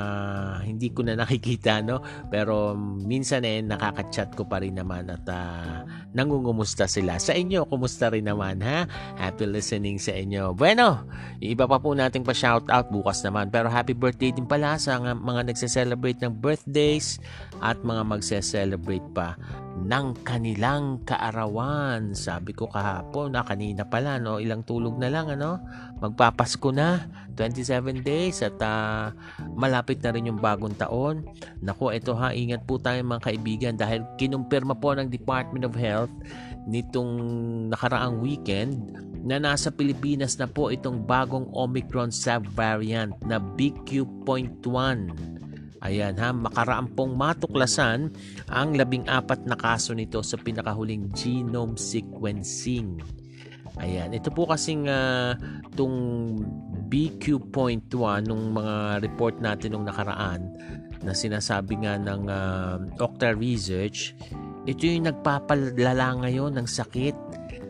hindi 0.64 0.88
ko 0.88 1.04
na 1.04 1.14
nakikita 1.22 1.84
no 1.84 2.00
pero 2.32 2.72
minsan 3.04 3.44
eh 3.44 3.60
nakaka-chat 3.60 4.32
ko 4.32 4.48
pa 4.48 4.64
rin 4.64 4.80
naman 4.80 5.12
at 5.12 5.28
uh, 5.28 5.84
nangungumusta 6.16 6.88
sila 6.88 7.20
sa 7.20 7.36
inyo 7.36 7.68
kumusta 7.68 8.08
rin 8.08 8.24
naman 8.24 8.64
ha 8.64 8.83
happy 9.18 9.46
listening 9.48 9.96
sa 10.00 10.12
inyo 10.14 10.56
bueno 10.56 11.04
iba 11.38 11.64
pa 11.68 11.78
po 11.78 11.92
nating 11.92 12.24
pa 12.24 12.32
shout 12.32 12.66
out 12.70 12.88
bukas 12.88 13.20
naman 13.26 13.48
pero 13.48 13.68
happy 13.68 13.92
birthday 13.92 14.32
din 14.32 14.46
pala 14.46 14.76
sa 14.80 14.98
mga 15.00 15.50
nagse-celebrate 15.50 16.20
ng 16.24 16.32
birthdays 16.34 17.20
at 17.60 17.80
mga 17.80 18.02
magse-celebrate 18.04 19.06
pa 19.16 19.38
ng 19.74 20.22
kanilang 20.22 21.02
kaarawan. 21.02 22.14
Sabi 22.14 22.54
ko 22.54 22.70
kahapon, 22.70 23.34
na 23.34 23.42
ah, 23.42 23.46
kanina 23.46 23.82
pala, 23.82 24.22
no? 24.22 24.38
ilang 24.38 24.62
tulog 24.62 24.94
na 24.96 25.10
lang, 25.10 25.26
ano? 25.34 25.58
Magpapasko 25.98 26.70
na, 26.70 27.10
27 27.34 28.06
days 28.06 28.38
at 28.46 28.54
uh, 28.62 29.10
malapit 29.58 29.98
na 29.98 30.14
rin 30.14 30.30
yung 30.30 30.38
bagong 30.38 30.78
taon. 30.78 31.26
Nako, 31.58 31.90
ito 31.90 32.14
ha, 32.14 32.30
ingat 32.30 32.62
po 32.62 32.78
tayo 32.78 33.02
mga 33.02 33.26
kaibigan 33.26 33.74
dahil 33.74 34.06
kinumpirma 34.14 34.78
po 34.78 34.94
ng 34.94 35.10
Department 35.10 35.66
of 35.66 35.74
Health 35.74 36.14
nitong 36.64 37.12
nakaraang 37.72 38.20
weekend 38.24 38.92
na 39.24 39.40
nasa 39.40 39.72
Pilipinas 39.72 40.36
na 40.36 40.48
po 40.48 40.68
itong 40.68 41.04
bagong 41.04 41.48
Omicron 41.52 42.12
subvariant 42.12 43.16
na 43.24 43.40
BQ.1 43.40 45.34
Ayan 45.84 46.16
ha, 46.16 46.32
makaraang 46.32 46.96
pong 46.96 47.12
matuklasan 47.12 48.08
ang 48.48 48.72
labing 48.72 49.04
apat 49.04 49.44
na 49.44 49.52
kaso 49.52 49.92
nito 49.92 50.24
sa 50.24 50.40
pinakahuling 50.40 51.12
genome 51.12 51.76
sequencing. 51.76 53.04
Ayan, 53.76 54.16
ito 54.16 54.32
po 54.32 54.48
kasing 54.48 54.88
uh, 54.88 55.36
tung 55.76 56.40
BQ.1 56.88 58.24
nung 58.24 58.56
mga 58.56 59.04
report 59.04 59.44
natin 59.44 59.76
nung 59.76 59.84
nakaraan 59.84 60.56
na 61.04 61.12
sinasabi 61.12 61.84
nga 61.84 62.00
ng 62.00 62.32
uh, 62.32 62.80
Octa 63.04 63.36
Research, 63.36 64.16
ito 64.64 64.88
yung 64.88 65.08
nagpapalala 65.08 66.24
ngayon 66.24 66.56
ng 66.56 66.68
sakit 66.68 67.16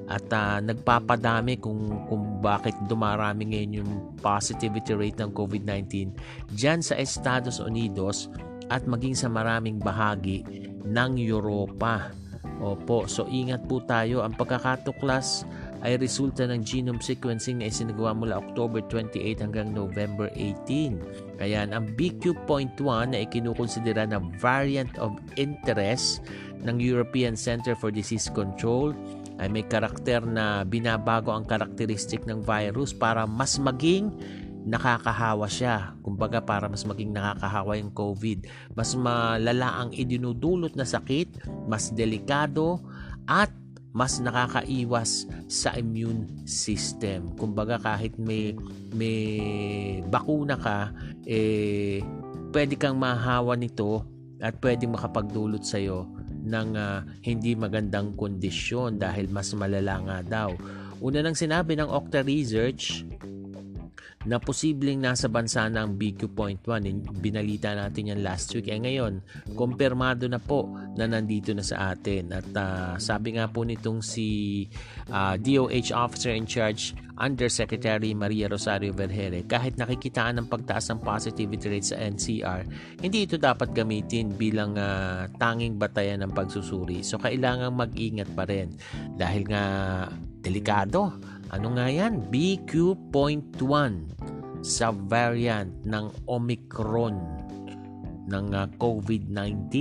at 0.05 0.27
uh, 0.31 0.61
nagpapadami 0.61 1.57
kung, 1.59 2.07
kung 2.07 2.39
bakit 2.45 2.77
dumarami 2.87 3.51
ngayon 3.51 3.81
yung 3.81 3.93
positivity 4.21 4.93
rate 4.93 5.19
ng 5.19 5.33
COVID-19 5.33 6.13
dyan 6.53 6.85
sa 6.85 6.95
Estados 7.01 7.59
Unidos 7.59 8.29
at 8.69 8.85
maging 8.85 9.17
sa 9.17 9.33
maraming 9.33 9.81
bahagi 9.81 10.45
ng 10.85 11.17
Europa. 11.17 12.13
Opo, 12.61 13.09
so 13.11 13.27
ingat 13.27 13.67
po 13.67 13.83
tayo. 13.83 14.23
Ang 14.23 14.37
pagkakatuklas 14.39 15.43
ay 15.85 16.01
resulta 16.01 16.49
ng 16.49 16.65
genome 16.65 17.03
sequencing 17.03 17.61
na 17.61 17.69
isinagawa 17.69 18.17
mula 18.17 18.41
October 18.41 18.81
28 18.89 19.43
hanggang 19.45 19.69
November 19.75 20.33
18. 20.33 21.37
Kaya 21.37 21.69
ang 21.69 21.93
BQ.1 21.93 23.13
na 23.13 23.21
ikinukonsidera 23.21 24.09
na 24.09 24.23
variant 24.41 24.93
of 24.97 25.13
interest 25.37 26.25
ng 26.65 26.77
European 26.81 27.37
Center 27.37 27.77
for 27.77 27.93
Disease 27.93 28.33
Control 28.33 28.97
ay 29.39 29.51
may 29.51 29.67
karakter 29.67 30.23
na 30.25 30.63
binabago 30.63 31.35
ang 31.35 31.45
karakteristik 31.45 32.25
ng 32.25 32.41
virus 32.43 32.95
para 32.95 33.27
mas 33.27 33.59
maging 33.59 34.15
nakakahawa 34.65 35.45
siya. 35.51 35.93
Kumbaga 36.01 36.41
para 36.41 36.67
mas 36.71 36.89
maging 36.89 37.13
nakakahawa 37.13 37.77
yung 37.77 37.93
COVID. 37.93 38.49
Mas 38.73 38.97
malala 38.97 39.85
ang 39.85 39.91
idinudulot 39.93 40.73
na 40.75 40.89
sakit, 40.89 41.45
mas 41.69 41.93
delikado 41.93 42.81
at 43.29 43.53
mas 43.95 44.19
nakakaiwas 44.19 45.31
sa 45.47 45.71
immune 45.79 46.27
system. 46.49 47.31
Kumbaga 47.39 47.79
kahit 47.79 48.19
may 48.19 48.57
may 48.91 49.21
bakuna 50.11 50.59
ka, 50.59 50.91
eh 51.27 52.03
pwede 52.51 52.75
kang 52.79 52.99
mahawa 52.99 53.55
nito 53.55 54.03
at 54.39 54.59
pwedeng 54.63 54.95
makapagdulot 54.95 55.63
sa 55.63 55.79
iyo 55.79 56.14
ng 56.45 56.69
uh, 56.77 57.01
hindi 57.25 57.57
magandang 57.57 58.15
kondisyon 58.15 59.01
dahil 59.01 59.33
mas 59.33 59.51
malala 59.57 59.97
nga 60.05 60.19
daw. 60.23 60.51
Una 61.01 61.21
nang 61.25 61.37
sinabi 61.37 61.75
ng 61.77 61.89
Octa 61.89 62.23
Research 62.23 63.05
na 64.25 64.41
posibleng 64.41 65.01
nasa 65.01 65.29
bansa 65.29 65.69
na 65.69 65.85
ang 65.85 65.97
BQ.1. 65.97 66.65
Binalita 67.21 67.77
natin 67.77 68.17
yan 68.17 68.21
last 68.25 68.53
week. 68.57 68.73
Eh 68.73 68.81
ngayon, 68.81 69.21
kumpirmado 69.53 70.25
na 70.29 70.41
po 70.41 70.73
na 70.97 71.05
nandito 71.05 71.53
na 71.53 71.65
sa 71.65 71.93
atin. 71.93 72.33
At 72.33 72.49
uh, 72.57 72.97
sabi 72.97 73.37
nga 73.37 73.49
po 73.49 73.63
nitong 73.65 74.01
si 74.01 74.27
uh, 75.13 75.35
ah, 75.35 75.37
DOH 75.37 75.93
Officer 75.93 76.33
in 76.33 76.49
Charge 76.49 76.97
Undersecretary 77.15 78.11
Maria 78.17 78.51
Rosario 78.51 78.91
Vergere, 78.91 79.47
kahit 79.47 79.79
nakikitaan 79.79 80.43
ng 80.43 80.47
pagtaas 80.51 80.91
ng 80.91 80.99
positivity 81.05 81.71
rate 81.71 81.87
sa 81.95 82.01
NCR, 82.01 82.63
hindi 83.05 83.29
ito 83.29 83.39
dapat 83.39 83.71
gamitin 83.71 84.35
bilang 84.35 84.75
uh, 84.75 85.31
tanging 85.39 85.79
batayan 85.79 86.27
ng 86.27 86.33
pagsusuri. 86.35 87.07
So 87.07 87.21
kailangan 87.23 87.71
mag-ingat 87.71 88.35
pa 88.35 88.49
rin 88.49 88.75
dahil 89.15 89.47
nga 89.47 89.65
delikado 90.43 91.15
ano 91.51 91.77
nga 91.77 91.87
yan? 91.91 92.31
BQ.1 92.31 93.93
subvariant 94.65 95.73
ng 95.85 96.07
Omicron 96.25 97.45
ng 98.25 98.47
uh, 98.57 98.65
COVID-19 98.81 99.73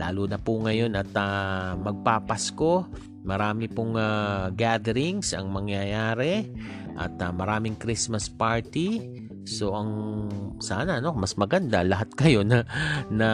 lalo 0.00 0.24
na 0.24 0.40
po 0.40 0.64
ngayon 0.64 0.96
at 0.96 1.12
uh, 1.12 1.76
magpapasko. 1.76 2.88
Marami 3.24 3.68
pong 3.68 3.96
uh, 3.96 4.52
gatherings 4.52 5.32
ang 5.36 5.52
mangyayari 5.52 6.48
at 6.96 7.16
uh, 7.20 7.32
maraming 7.32 7.76
Christmas 7.76 8.28
party 8.28 9.23
so 9.44 9.76
ang 9.76 9.90
sana 10.56 11.04
no 11.04 11.12
mas 11.12 11.36
maganda 11.36 11.84
lahat 11.84 12.08
kayo 12.20 12.40
na 12.40 12.64
na 13.12 13.30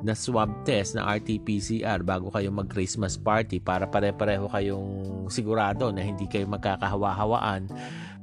na 0.00 0.14
swab 0.14 0.64
test 0.64 0.94
na 0.96 1.08
RT-PCR 1.16 2.04
bago 2.04 2.30
kayo 2.30 2.52
mag 2.52 2.68
Christmas 2.68 3.16
party 3.16 3.58
para 3.58 3.88
pare-pareho 3.88 4.46
kayong 4.48 4.90
sigurado 5.32 5.90
na 5.90 6.04
hindi 6.04 6.30
kayo 6.30 6.46
magkakahawa-hawaan. 6.46 7.66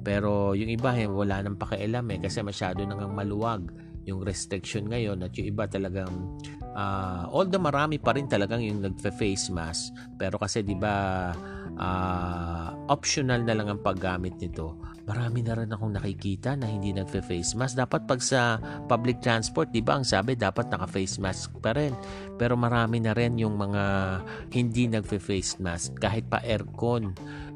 Pero 0.04 0.56
yung 0.56 0.72
iba 0.72 0.96
eh, 0.96 1.08
wala 1.08 1.44
nang 1.44 1.60
pakialam 1.60 2.08
eh 2.12 2.20
kasi 2.24 2.40
masyado 2.40 2.88
nang 2.88 3.12
maluwag 3.12 3.68
yung 4.04 4.20
restriction 4.24 4.92
ngayon 4.92 5.24
at 5.24 5.32
yung 5.40 5.48
iba 5.56 5.64
talagang 5.68 6.12
uh, 6.76 7.24
although 7.32 7.62
marami 7.62 7.96
pa 8.00 8.12
rin 8.12 8.28
talagang 8.28 8.60
yung 8.60 8.84
nagfe-face 8.84 9.48
mask 9.56 9.96
pero 10.20 10.36
kasi 10.36 10.60
'di 10.60 10.76
ba 10.76 11.32
uh, 11.80 12.68
optional 12.92 13.40
na 13.48 13.56
lang 13.56 13.72
ang 13.72 13.80
paggamit 13.80 14.36
nito 14.44 14.76
marami 15.04 15.44
na 15.44 15.60
rin 15.60 15.72
akong 15.72 15.94
nakikita 16.00 16.56
na 16.56 16.68
hindi 16.68 16.96
nagfe-face 16.96 17.60
mask. 17.60 17.76
Dapat 17.76 18.02
pag 18.08 18.22
sa 18.24 18.56
public 18.88 19.20
transport, 19.20 19.72
di 19.76 19.84
ba, 19.84 20.00
ang 20.00 20.08
sabi 20.08 20.40
dapat 20.40 20.72
naka-face 20.72 21.20
mask 21.20 21.60
pa 21.60 21.76
rin. 21.76 21.92
Pero 22.40 22.56
marami 22.56 23.04
na 23.04 23.12
rin 23.12 23.36
yung 23.36 23.60
mga 23.60 23.84
hindi 24.56 24.88
nagfe-face 24.88 25.60
mask 25.60 26.00
kahit 26.00 26.28
pa 26.32 26.40
aircon 26.40 27.12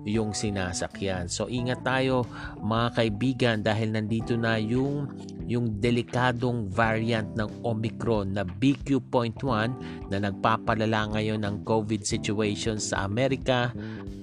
yung 0.08 0.32
sinasakyan. 0.32 1.28
So 1.28 1.52
ingat 1.52 1.84
tayo 1.84 2.24
mga 2.64 2.88
kaibigan 2.96 3.58
dahil 3.64 3.92
nandito 3.96 4.40
na 4.40 4.56
yung 4.60 5.12
yung 5.48 5.80
delikadong 5.80 6.68
variant 6.68 7.32
ng 7.40 7.64
Omicron 7.64 8.36
na 8.36 8.44
BQ.1 8.44 9.70
na 10.12 10.18
nagpapalala 10.20 11.16
ngayon 11.16 11.44
ng 11.44 11.64
COVID 11.64 12.04
situation 12.04 12.80
sa 12.84 13.08
Amerika 13.08 13.72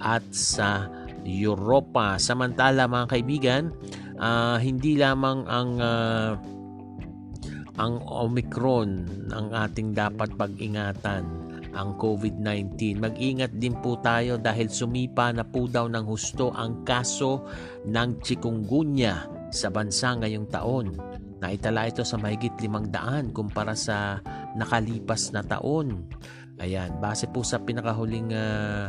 at 0.05 0.25
sa 0.37 0.85
Europa. 1.25 2.21
Samantala 2.21 2.87
mga 2.87 3.07
kaibigan, 3.09 3.63
uh, 4.21 4.61
hindi 4.61 5.01
lamang 5.01 5.49
ang 5.49 5.71
uh, 5.81 6.33
ang 7.75 7.99
Omicron 8.07 9.03
ang 9.35 9.51
ating 9.51 9.99
dapat 9.99 10.31
pag-ingatan 10.39 11.27
ang 11.75 11.99
COVID-19. 11.99 13.03
Mag-ingat 13.03 13.59
din 13.59 13.75
po 13.83 13.99
tayo 13.99 14.39
dahil 14.39 14.71
sumipa 14.71 15.35
na 15.35 15.43
po 15.43 15.67
daw 15.67 15.91
ng 15.91 16.07
husto 16.07 16.55
ang 16.55 16.87
kaso 16.87 17.43
ng 17.83 18.23
chikungunya 18.23 19.27
sa 19.51 19.75
bansa 19.75 20.15
ngayong 20.15 20.47
taon. 20.55 20.95
Naitala 21.43 21.91
ito 21.91 22.07
sa 22.07 22.17
mahigit 22.17 22.55
limang 22.63 22.89
daan 22.95 23.35
kumpara 23.35 23.75
sa 23.75 24.23
nakalipas 24.55 25.35
na 25.35 25.43
taon. 25.43 26.07
Ayan, 26.63 26.95
base 27.03 27.27
po 27.27 27.43
sa 27.43 27.59
pinakahuling 27.59 28.31
uh, 28.31 28.87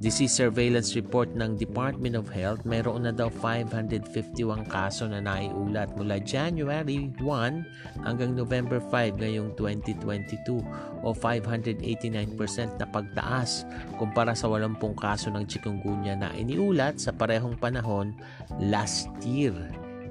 disease 0.00 0.34
surveillance 0.34 0.92
report 0.92 1.32
ng 1.32 1.56
Department 1.56 2.18
of 2.18 2.28
Health, 2.28 2.66
mayroon 2.68 3.08
na 3.08 3.12
daw 3.14 3.32
551 3.32 4.68
kaso 4.68 5.08
na 5.08 5.22
naiulat 5.24 5.94
mula 5.96 6.20
January 6.20 7.08
1 7.20 8.04
hanggang 8.04 8.36
November 8.36 8.82
5 8.92 9.16
ngayong 9.20 9.56
2022 9.56 10.60
o 11.00 11.08
589% 11.14 12.76
na 12.76 12.86
pagtaas 12.88 13.64
kumpara 13.96 14.36
sa 14.36 14.50
80 14.50 14.76
kaso 14.98 15.32
ng 15.32 15.44
chikungunya 15.48 16.18
na 16.18 16.34
iniulat 16.36 17.00
sa 17.00 17.14
parehong 17.14 17.56
panahon 17.56 18.12
last 18.60 19.08
year. 19.24 19.54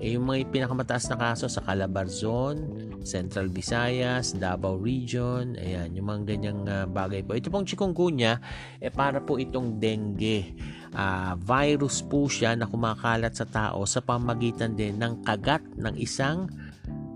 Eh, 0.05 0.13
yung 0.13 0.29
mga 0.29 0.53
pinakamataas 0.53 1.09
na 1.09 1.17
kaso 1.17 1.49
sa 1.49 1.65
Calabarzon, 1.65 2.61
Central 3.01 3.49
Visayas, 3.49 4.37
Davao 4.37 4.77
Region, 4.77 5.57
ayan, 5.57 5.97
yung 5.97 6.13
mga 6.13 6.21
ganyang 6.29 6.61
uh, 6.69 6.85
bagay 6.85 7.25
po. 7.25 7.33
Ito 7.33 7.49
pong 7.49 7.65
chikungunya, 7.65 8.37
eh, 8.77 8.93
para 8.93 9.17
po 9.17 9.41
itong 9.41 9.81
dengue. 9.81 10.53
Uh, 10.93 11.33
virus 11.41 12.05
po 12.05 12.29
siya 12.29 12.53
na 12.53 12.69
kumakalat 12.69 13.33
sa 13.33 13.49
tao 13.49 13.81
sa 13.89 13.97
pamagitan 13.97 14.77
din 14.77 15.01
ng 15.01 15.25
kagat 15.25 15.65
ng 15.73 15.97
isang 15.97 16.53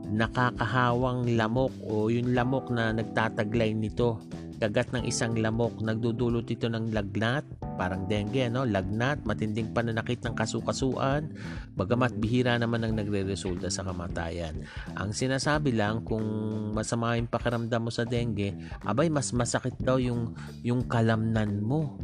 nakakahawang 0.09 1.37
lamok 1.37 1.69
o 1.85 2.09
yung 2.09 2.33
lamok 2.33 2.73
na 2.73 2.89
nagtataglay 2.89 3.69
nito. 3.69 4.17
Kagat 4.57 4.97
ng 4.97 5.05
isang 5.05 5.37
lamok, 5.37 5.77
nagdudulot 5.77 6.49
ito 6.49 6.65
ng 6.65 6.89
lagnat, 6.89 7.45
parang 7.79 8.03
dengue, 8.11 8.51
no? 8.51 8.67
lagnat, 8.67 9.23
matinding 9.23 9.71
pananakit 9.71 10.19
ng 10.27 10.35
kasukasuan, 10.35 11.31
bagamat 11.79 12.11
bihira 12.19 12.59
naman 12.59 12.83
ang 12.83 12.99
nagre-resulta 12.99 13.71
sa 13.71 13.87
kamatayan. 13.87 14.67
Ang 14.99 15.15
sinasabi 15.15 15.71
lang, 15.71 16.03
kung 16.03 16.27
masama 16.75 17.15
yung 17.15 17.31
pakiramdam 17.31 17.87
mo 17.87 17.87
sa 17.87 18.03
dengue, 18.03 18.51
abay 18.83 19.07
mas 19.07 19.31
masakit 19.31 19.79
daw 19.79 19.95
yung, 19.95 20.35
yung 20.59 20.83
kalamnan 20.91 21.63
mo. 21.63 21.95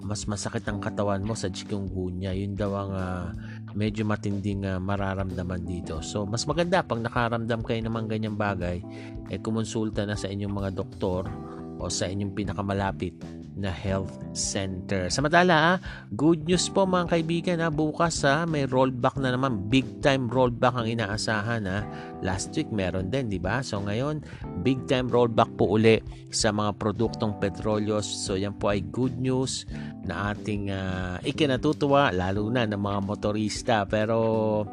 Mas 0.00 0.24
masakit 0.24 0.64
ang 0.64 0.80
katawan 0.80 1.20
mo 1.20 1.36
sa 1.36 1.52
chikungunya. 1.52 2.32
Yun 2.32 2.56
daw 2.56 2.72
ang 2.72 2.92
uh, 2.96 3.28
medyo 3.76 4.08
matinding 4.08 4.64
uh, 4.64 4.80
mararamdaman 4.80 5.68
dito. 5.68 6.00
So, 6.00 6.24
mas 6.24 6.48
maganda 6.48 6.80
pag 6.80 7.04
nakaramdam 7.04 7.60
kayo 7.60 7.80
naman 7.84 8.08
ganyang 8.08 8.40
bagay, 8.40 8.80
eh 9.28 9.40
kumonsulta 9.40 10.08
na 10.08 10.16
sa 10.16 10.32
inyong 10.32 10.54
mga 10.64 10.70
doktor 10.72 11.28
o 11.76 11.92
sa 11.92 12.08
inyong 12.08 12.32
pinakamalapit 12.32 13.43
na 13.54 13.70
health 13.70 14.18
center. 14.34 15.06
Samantala, 15.06 15.54
ah, 15.54 15.76
good 16.18 16.42
news 16.46 16.66
po 16.66 16.82
mga 16.82 17.06
kaibigan. 17.10 17.58
Ah, 17.62 17.70
bukas 17.70 18.26
ah, 18.26 18.42
may 18.42 18.66
rollback 18.66 19.14
na 19.22 19.30
naman. 19.30 19.70
Big 19.70 19.86
time 20.02 20.26
rollback 20.26 20.74
ang 20.74 20.90
inaasahan. 20.90 21.62
Ha. 21.70 21.80
Last 22.26 22.50
week 22.58 22.74
meron 22.74 23.14
din, 23.14 23.30
di 23.30 23.38
ba? 23.38 23.62
So 23.62 23.78
ngayon, 23.78 24.26
big 24.66 24.82
time 24.90 25.06
rollback 25.06 25.54
po 25.54 25.78
uli 25.78 26.02
sa 26.34 26.50
mga 26.50 26.74
produktong 26.82 27.38
petrolyo. 27.38 28.02
So 28.02 28.34
yan 28.34 28.58
po 28.58 28.74
ay 28.74 28.82
good 28.90 29.14
news 29.22 29.70
na 30.02 30.34
ating 30.34 30.74
uh, 30.74 31.22
ikinatutuwa, 31.22 32.10
lalo 32.10 32.50
na 32.50 32.66
ng 32.66 32.78
mga 32.78 33.00
motorista. 33.06 33.86
Pero 33.86 34.66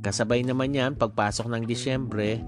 kasabay 0.00 0.40
naman 0.40 0.72
yan, 0.72 0.96
pagpasok 0.96 1.52
ng 1.52 1.62
Disyembre, 1.68 2.40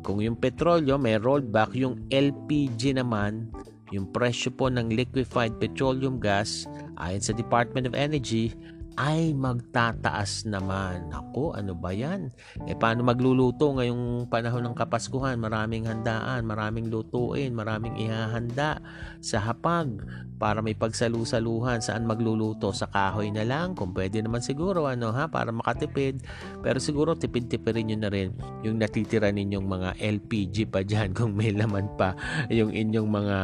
kung 0.00 0.24
yung 0.24 0.40
petrolyo 0.40 0.96
may 0.96 1.20
rollback, 1.20 1.76
yung 1.76 2.08
LPG 2.08 2.96
naman, 2.96 3.52
yung 3.92 4.08
presyo 4.12 4.52
po 4.52 4.68
ng 4.68 4.92
liquefied 4.92 5.56
petroleum 5.56 6.20
gas 6.20 6.68
ayon 7.00 7.22
sa 7.22 7.32
Department 7.32 7.88
of 7.88 7.96
Energy 7.96 8.52
ay 8.98 9.30
magtataas 9.30 10.42
naman. 10.50 11.06
Ako, 11.14 11.54
ano 11.54 11.78
ba 11.78 11.94
yan? 11.94 12.34
Eh, 12.66 12.74
paano 12.74 13.06
magluluto 13.06 13.70
ngayong 13.78 14.26
panahon 14.26 14.66
ng 14.66 14.74
Kapaskuhan? 14.74 15.38
Maraming 15.38 15.86
handaan, 15.86 16.42
maraming 16.42 16.90
lutuin, 16.90 17.54
maraming 17.54 17.94
ihahanda 17.94 18.82
sa 19.22 19.38
hapag 19.38 20.02
para 20.38 20.62
may 20.62 20.74
pagsalusaluhan 20.74 21.78
saan 21.78 22.10
magluluto 22.10 22.74
sa 22.74 22.90
kahoy 22.90 23.30
na 23.30 23.46
lang. 23.46 23.78
Kung 23.78 23.94
pwede 23.94 24.18
naman 24.18 24.42
siguro, 24.42 24.90
ano 24.90 25.14
ha, 25.14 25.30
para 25.30 25.54
makatipid. 25.54 26.18
Pero 26.66 26.82
siguro 26.82 27.14
tipid-tipirin 27.14 27.94
nyo 27.94 27.98
na 28.02 28.10
rin 28.10 28.34
yung 28.66 28.82
natitira 28.82 29.30
ninyong 29.30 29.66
mga 29.66 29.90
LPG 29.98 30.74
pa 30.74 30.82
dyan 30.82 31.14
kung 31.18 31.38
may 31.38 31.54
laman 31.54 31.86
pa 31.94 32.18
yung 32.50 32.74
inyong 32.74 33.06
mga 33.06 33.38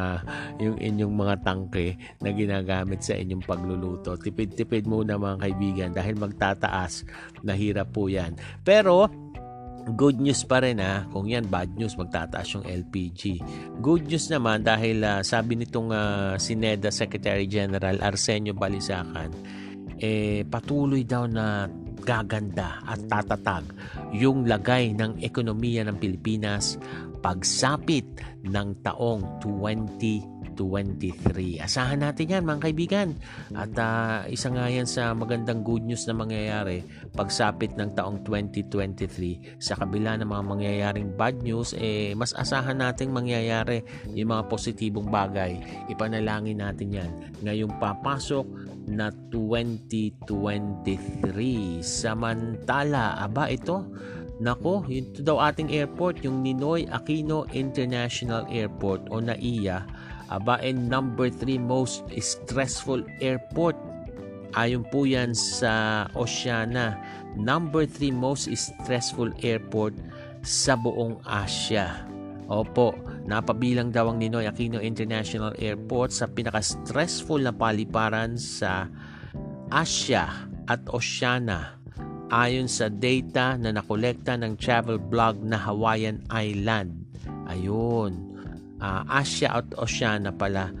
yung 0.59 0.77
inyong 0.79 1.13
mga 1.15 1.35
tangke 1.47 1.95
na 2.19 2.35
ginagamit 2.35 2.99
sa 2.99 3.15
inyong 3.15 3.43
pagluluto. 3.43 4.19
Tipid-tipid 4.19 4.83
muna 4.83 5.15
mga 5.15 5.44
kaibigan 5.45 5.93
dahil 5.93 6.17
magtataas. 6.17 7.05
Nahirap 7.45 7.93
po 7.93 8.09
yan. 8.09 8.33
Pero 8.65 9.05
good 9.93 10.17
news 10.17 10.41
pa 10.41 10.65
rin 10.65 10.81
ha. 10.81 11.05
Kung 11.13 11.29
yan 11.29 11.45
bad 11.45 11.77
news, 11.77 11.93
magtataas 11.93 12.57
yung 12.57 12.65
LPG. 12.65 13.45
Good 13.85 14.09
news 14.09 14.25
naman 14.33 14.65
dahil 14.65 15.05
uh, 15.05 15.21
sabi 15.21 15.61
nitong 15.61 15.93
uh, 15.93 16.33
Sineda 16.41 16.89
Secretary 16.89 17.45
General 17.45 18.01
Arsenio 18.01 18.57
Balisacan, 18.57 19.29
eh, 20.01 20.41
patuloy 20.49 21.05
daw 21.05 21.29
na 21.29 21.69
gaganda 22.05 22.85
at 22.85 23.01
tatatag 23.09 23.65
yung 24.13 24.45
lagay 24.45 24.93
ng 24.93 25.25
ekonomiya 25.25 25.87
ng 25.89 25.97
Pilipinas 25.97 26.77
pagsapit 27.25 28.05
ng 28.45 28.85
taong 28.85 29.41
20 29.41 30.35
2023. 30.55 31.59
Asahan 31.59 31.99
natin 31.99 32.31
yan 32.31 32.47
mga 32.47 32.71
kaibigan. 32.71 33.19
At 33.51 33.75
uh, 33.75 34.23
isa 34.31 34.47
nga 34.49 34.71
yan 34.71 34.87
sa 34.87 35.11
magandang 35.11 35.61
good 35.61 35.83
news 35.83 36.07
na 36.07 36.15
mangyayari 36.15 36.81
pagsapit 37.11 37.75
ng 37.75 37.91
taong 37.93 38.23
2023. 38.23 39.59
Sa 39.59 39.75
kabila 39.75 40.15
ng 40.15 40.31
mga 40.31 40.43
mangyayaring 40.47 41.11
bad 41.19 41.43
news, 41.43 41.75
eh, 41.75 42.15
mas 42.15 42.31
asahan 42.31 42.79
nating 42.79 43.11
mangyayari 43.11 43.83
yung 44.15 44.31
mga 44.31 44.47
positibong 44.47 45.11
bagay. 45.11 45.59
Ipanalangin 45.91 46.63
natin 46.63 47.03
yan. 47.03 47.11
Ngayong 47.43 47.75
papasok 47.77 48.47
na 48.87 49.11
2023. 49.33 51.83
Samantala, 51.83 53.19
aba 53.19 53.51
ito, 53.51 53.83
Nako, 54.35 54.83
ito 54.91 55.23
daw 55.23 55.39
ating 55.39 55.71
airport, 55.71 56.19
yung 56.27 56.43
Ninoy 56.43 56.83
Aquino 56.91 57.47
International 57.55 58.43
Airport 58.51 59.07
o 59.07 59.23
NAIA 59.23 59.87
Aba, 60.27 60.59
and 60.59 60.91
number 60.91 61.31
3 61.31 61.55
most 61.61 62.03
stressful 62.17 63.05
airport. 63.21 63.77
Ayon 64.57 64.83
po 64.91 65.05
yan 65.07 65.31
sa 65.31 66.05
Oceana. 66.19 66.99
Number 67.39 67.87
3 67.87 68.11
most 68.11 68.51
stressful 68.51 69.31
airport 69.39 69.95
sa 70.43 70.75
buong 70.75 71.21
Asia. 71.23 72.03
Opo, 72.51 72.93
napabilang 73.23 73.89
daw 73.89 74.11
ang 74.11 74.19
Ninoy 74.21 74.51
Aquino 74.51 74.83
International 74.83 75.55
Airport 75.57 76.13
sa 76.13 76.29
pinaka-stressful 76.29 77.41
na 77.41 77.53
paliparan 77.55 78.37
sa 78.37 78.91
Asia 79.71 80.45
at 80.69 80.81
Oceania 80.93 81.84
ayon 82.33 82.69
sa 82.69 82.89
data 82.89 83.57
na 83.57 83.73
nakolekta 83.75 84.37
ng 84.39 84.57
travel 84.57 84.97
blog 84.97 85.41
na 85.45 85.57
Hawaiian 85.59 86.23
Island. 86.29 87.05
Ayun 87.45 88.35
uh, 88.81 89.01
Asia 89.07 89.61
at 89.61 89.67
Oceania 89.77 90.33
pala 90.33 90.71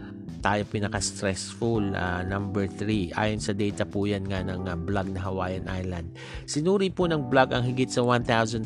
tayo 0.45 0.61
pinaka-stressful 0.69 1.97
uh, 1.97 2.21
number 2.21 2.69
3 2.69 3.17
ayon 3.17 3.41
sa 3.41 3.57
data 3.57 3.81
po 3.81 4.05
yan 4.05 4.29
nga 4.29 4.45
ng 4.45 4.69
uh, 4.69 4.77
na 5.09 5.21
Hawaiian 5.25 5.65
Island. 5.65 6.13
Sinuri 6.45 6.93
po 6.93 7.09
ng 7.09 7.33
blog 7.33 7.49
ang 7.49 7.65
higit 7.65 7.89
sa 7.89 8.05
1,500 8.05 8.61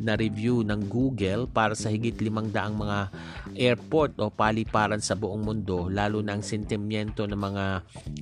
na 0.00 0.16
review 0.16 0.64
ng 0.64 0.88
Google 0.88 1.44
para 1.44 1.76
sa 1.76 1.92
higit 1.92 2.16
500 2.16 2.72
mga 2.72 2.98
airport 3.60 4.16
o 4.16 4.32
paliparan 4.32 5.04
sa 5.04 5.12
buong 5.12 5.44
mundo 5.44 5.92
lalo 5.92 6.24
na 6.24 6.40
ang 6.40 6.40
sentimiento 6.40 7.28
ng 7.28 7.36
mga 7.36 7.64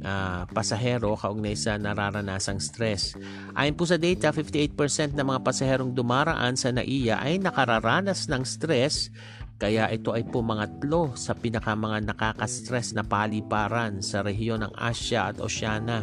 uh, 0.02 0.42
pasahero 0.50 1.14
kaugnay 1.14 1.54
sa 1.54 1.78
nararanasang 1.78 2.58
stress. 2.58 3.14
Ayon 3.54 3.78
po 3.78 3.86
sa 3.86 4.02
data 4.02 4.34
58% 4.34 5.14
ng 5.14 5.26
mga 5.30 5.40
pasaherong 5.46 5.94
dumaraan 5.94 6.58
sa 6.58 6.74
NAIA 6.74 7.22
ay 7.22 7.38
nakararanas 7.38 8.26
ng 8.26 8.42
stress 8.42 9.14
kaya 9.54 9.86
ito 9.94 10.10
ay 10.10 10.26
pumangatlo 10.26 11.14
sa 11.14 11.32
pinaka 11.32 11.78
mga 11.78 12.10
nakaka-stress 12.10 12.92
na 12.98 13.06
paliparan 13.06 14.02
sa 14.02 14.26
rehiyon 14.26 14.66
ng 14.66 14.72
Asia 14.74 15.30
at 15.30 15.38
Oceania. 15.38 16.02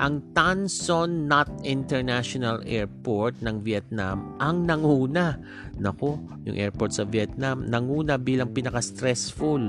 Ang 0.00 0.32
Tan 0.32 0.64
Son 0.64 1.28
Nhat 1.28 1.50
International 1.60 2.64
Airport 2.64 3.44
ng 3.44 3.60
Vietnam 3.60 4.32
ang 4.40 4.64
nanguna. 4.64 5.36
Nako, 5.76 6.16
yung 6.48 6.56
airport 6.56 6.96
sa 6.96 7.04
Vietnam 7.04 7.68
nanguna 7.68 8.16
bilang 8.16 8.48
pinaka-stressful 8.48 9.60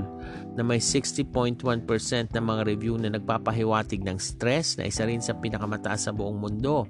na 0.55 0.63
may 0.63 0.79
60.1% 0.79 1.59
ng 2.31 2.45
mga 2.47 2.61
review 2.63 2.95
na 2.95 3.11
nagpapahiwatig 3.11 4.07
ng 4.07 4.15
stress 4.23 4.79
na 4.79 4.87
isa 4.87 5.03
rin 5.03 5.19
sa 5.19 5.35
pinakamataas 5.35 6.07
sa 6.07 6.15
buong 6.15 6.39
mundo. 6.39 6.87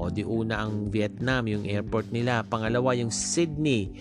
O 0.00 0.08
di 0.08 0.24
una 0.24 0.64
ang 0.64 0.88
Vietnam, 0.88 1.46
yung 1.46 1.68
airport 1.68 2.08
nila. 2.08 2.40
Pangalawa 2.42 2.96
yung 2.96 3.12
Sydney 3.12 3.92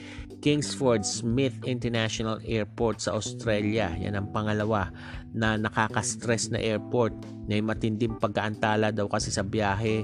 Kingsford 0.41 1.05
Smith 1.05 1.53
International 1.69 2.41
Airport 2.41 3.05
sa 3.05 3.13
Australia. 3.13 3.93
Yan 3.93 4.17
ang 4.17 4.27
pangalawa 4.33 4.89
na 5.31 5.55
nakaka-stress 5.55 6.49
na 6.51 6.59
airport 6.59 7.13
na 7.45 7.61
matinding 7.61 8.17
pagkaantala 8.17 8.89
daw 8.89 9.05
kasi 9.05 9.29
sa 9.29 9.45
biyahe 9.45 10.03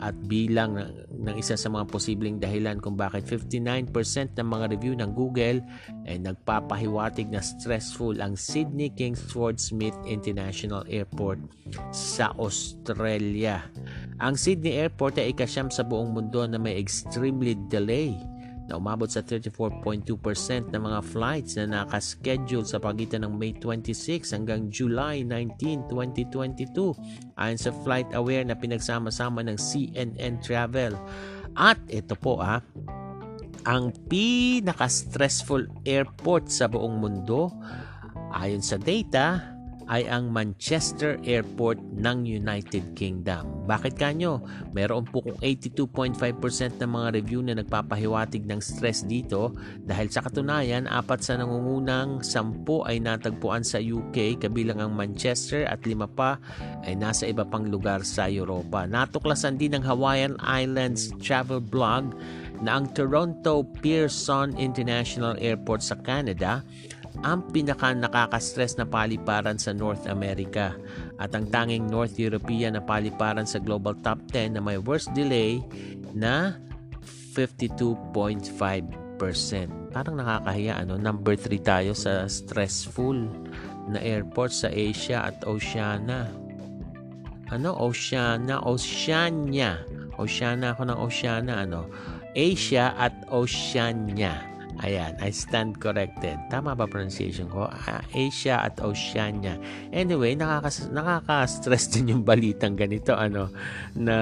at 0.00 0.16
bilang 0.24 0.80
ng 1.12 1.36
isa 1.36 1.60
sa 1.60 1.68
mga 1.68 1.84
posibleng 1.92 2.40
dahilan 2.40 2.80
kung 2.80 2.96
bakit 2.96 3.28
59% 3.28 3.92
ng 4.40 4.48
mga 4.48 4.64
review 4.72 4.96
ng 4.96 5.12
Google 5.12 5.60
ay 6.08 6.16
nagpapahiwatig 6.16 7.28
na 7.28 7.44
stressful 7.44 8.16
ang 8.24 8.32
Sydney 8.32 8.88
Kingsford 8.96 9.60
Smith 9.60 9.96
International 10.08 10.88
Airport 10.88 11.40
sa 11.92 12.32
Australia. 12.40 13.60
Ang 14.24 14.40
Sydney 14.40 14.80
Airport 14.80 15.20
ay 15.20 15.36
ikasyam 15.36 15.68
sa 15.68 15.84
buong 15.84 16.16
mundo 16.16 16.48
na 16.48 16.56
may 16.56 16.80
extremely 16.80 17.52
delay 17.68 18.16
na 18.70 18.78
umabot 18.78 19.10
sa 19.10 19.20
34.2% 19.26 20.70
ng 20.70 20.82
mga 20.86 21.00
flights 21.02 21.58
na 21.58 21.82
nakaschedule 21.82 22.62
sa 22.62 22.78
pagitan 22.78 23.26
ng 23.26 23.34
May 23.34 23.58
26 23.58 24.30
hanggang 24.30 24.70
July 24.70 25.26
19, 25.26 25.90
2022 25.90 26.70
ayon 27.34 27.58
sa 27.58 27.74
Flight 27.82 28.14
Aware 28.14 28.46
na 28.46 28.54
pinagsama-sama 28.54 29.42
ng 29.42 29.58
CNN 29.58 30.38
Travel. 30.38 30.94
At 31.58 31.82
ito 31.90 32.14
po 32.14 32.38
ah, 32.38 32.62
ang 33.66 33.92
pinaka-stressful 34.08 35.84
airport 35.84 36.48
sa 36.48 36.70
buong 36.70 37.02
mundo 37.02 37.50
ayon 38.30 38.62
sa 38.62 38.78
data 38.78 39.59
ay 39.90 40.06
ang 40.06 40.30
Manchester 40.30 41.18
Airport 41.26 41.82
ng 41.98 42.22
United 42.22 42.94
Kingdom. 42.94 43.66
Bakit 43.66 43.98
kanyo? 43.98 44.38
Meron 44.70 45.02
po 45.02 45.26
kung 45.26 45.34
82.5% 45.42 46.78
ng 46.78 46.90
mga 46.90 47.08
review 47.18 47.42
na 47.42 47.58
nagpapahiwatig 47.58 48.46
ng 48.46 48.62
stress 48.62 49.02
dito 49.02 49.50
dahil 49.82 50.06
sa 50.06 50.22
katunayan, 50.22 50.86
apat 50.86 51.26
sa 51.26 51.34
nangungunang 51.42 52.22
sampu 52.22 52.86
ay 52.86 53.02
natagpuan 53.02 53.66
sa 53.66 53.82
UK 53.82 54.38
kabilang 54.38 54.78
ang 54.78 54.94
Manchester 54.94 55.66
at 55.66 55.82
lima 55.82 56.06
pa 56.06 56.38
ay 56.86 56.94
nasa 56.94 57.26
iba 57.26 57.42
pang 57.42 57.66
lugar 57.66 58.06
sa 58.06 58.30
Europa. 58.30 58.86
Natuklasan 58.86 59.58
din 59.58 59.74
ng 59.74 59.82
Hawaiian 59.82 60.38
Islands 60.38 61.10
travel 61.18 61.58
blog 61.58 62.14
na 62.62 62.78
ang 62.78 62.86
Toronto 62.92 63.64
Pearson 63.82 64.54
International 64.60 65.34
Airport 65.40 65.82
sa 65.82 65.98
Canada 65.98 66.62
ang 67.20 67.44
pinaka 67.52 67.92
nakaka-stress 67.92 68.80
na 68.80 68.88
paliparan 68.88 69.60
sa 69.60 69.76
North 69.76 70.08
America 70.08 70.72
at 71.20 71.36
ang 71.36 71.44
tanging 71.52 71.84
North 71.84 72.16
European 72.16 72.76
na 72.76 72.82
paliparan 72.82 73.44
sa 73.44 73.60
Global 73.60 73.92
Top 74.00 74.16
10 74.32 74.56
na 74.56 74.62
may 74.64 74.80
worst 74.80 75.12
delay 75.12 75.60
na 76.16 76.56
52.5%. 77.36 78.50
Parang 79.92 80.16
nakakahiya 80.16 80.80
ano, 80.80 80.96
number 80.96 81.36
3 81.36 81.60
tayo 81.60 81.92
sa 81.92 82.24
stressful 82.24 83.28
na 83.92 84.00
airport 84.00 84.50
sa 84.54 84.72
Asia 84.72 85.28
at 85.28 85.44
Oceania. 85.44 86.30
Ano? 87.52 87.74
Oceania, 87.76 88.62
Oceania. 88.64 89.82
Oceania 90.16 90.72
ako 90.72 90.82
ng 90.88 90.98
Oceania 90.98 91.68
ano. 91.68 91.90
Asia 92.32 92.94
at 92.94 93.12
Oceania. 93.28 94.49
Ayan, 94.80 95.12
I 95.20 95.28
stand 95.28 95.76
corrected. 95.76 96.40
Tama 96.48 96.72
ba 96.72 96.88
pronunciation 96.88 97.52
ko? 97.52 97.68
Uh, 97.68 98.00
Asia 98.16 98.64
at 98.64 98.80
Oceania. 98.80 99.60
Anyway, 99.92 100.32
nakaka- 100.32 100.88
nakaka-stress 100.88 101.88
din 101.92 102.16
yung 102.16 102.24
balitang 102.24 102.80
ganito 102.80 103.12
ano 103.12 103.52
na 103.92 104.16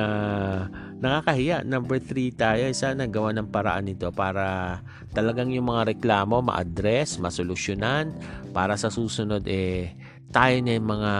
nakakahiya. 0.99 1.62
Number 1.62 2.03
3 2.03 2.35
tayo. 2.35 2.66
Sana 2.75 3.07
gawa 3.07 3.31
ng 3.38 3.55
paraan 3.55 3.87
nito 3.87 4.11
para 4.11 4.79
talagang 5.14 5.55
yung 5.55 5.71
mga 5.71 5.94
reklamo 5.94 6.42
ma-address, 6.42 7.23
masolusyonan 7.23 8.11
para 8.51 8.75
sa 8.75 8.90
susunod 8.90 9.47
eh 9.47 9.94
tayo 10.35 10.59
na 10.61 10.77
yung 10.77 10.88
mga 10.90 11.12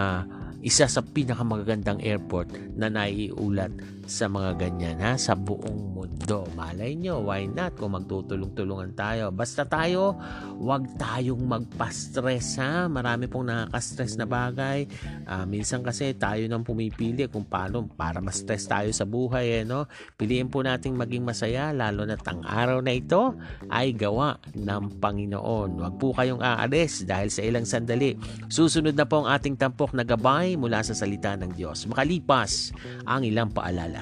isa 0.67 0.91
sa 0.91 1.01
pinakamagagandang 1.01 2.03
airport 2.03 2.51
na 2.75 2.91
naiulat 2.91 3.71
sa 4.09 4.25
mga 4.25 4.57
ganyan 4.57 4.97
ha 5.05 5.21
sa 5.21 5.37
buong 5.37 5.93
mundo. 5.93 6.49
Malay 6.57 6.97
nyo, 6.97 7.21
why 7.29 7.45
not 7.45 7.77
kung 7.77 7.93
magtutulong-tulungan 7.93 8.97
tayo. 8.97 9.29
Basta 9.29 9.69
tayo, 9.69 10.17
wag 10.57 10.89
tayong 10.97 11.45
magpa-stress 11.45 12.57
ha. 12.59 12.89
Marami 12.89 13.29
pong 13.29 13.53
nakaka-stress 13.53 14.17
na 14.17 14.25
bagay. 14.25 14.89
Uh, 15.29 15.45
minsan 15.45 15.85
kasi 15.85 16.17
tayo 16.17 16.41
nang 16.49 16.65
pumipili 16.65 17.29
kung 17.29 17.45
paano 17.45 17.85
para 17.85 18.25
ma-stress 18.25 18.65
tayo 18.65 18.89
sa 18.97 19.05
buhay 19.05 19.61
eh, 19.61 19.65
no? 19.69 19.85
Piliin 20.17 20.49
po 20.49 20.65
nating 20.65 20.97
maging 20.97 21.29
masaya 21.29 21.71
lalo 21.77 22.09
na 22.09 22.17
tang 22.17 22.41
araw 22.41 22.81
na 22.81 22.97
ito 22.97 23.37
ay 23.69 23.93
gawa 23.93 24.41
ng 24.57 25.01
Panginoon. 25.01 25.85
Wag 25.85 25.95
po 26.01 26.17
kayong 26.17 26.41
aalis 26.41 27.05
dahil 27.05 27.29
sa 27.29 27.45
ilang 27.45 27.69
sandali. 27.69 28.17
Susunod 28.49 28.97
na 28.97 29.05
po 29.05 29.23
ang 29.23 29.29
ating 29.29 29.61
tampok 29.61 29.93
na 29.93 30.03
gabay 30.03 30.57
mula 30.57 30.81
sa 30.81 30.97
salita 30.97 31.37
ng 31.37 31.53
Diyos. 31.53 31.85
Makalipas 31.85 32.73
ang 33.05 33.27
ilang 33.27 33.53
paalala. 33.53 33.98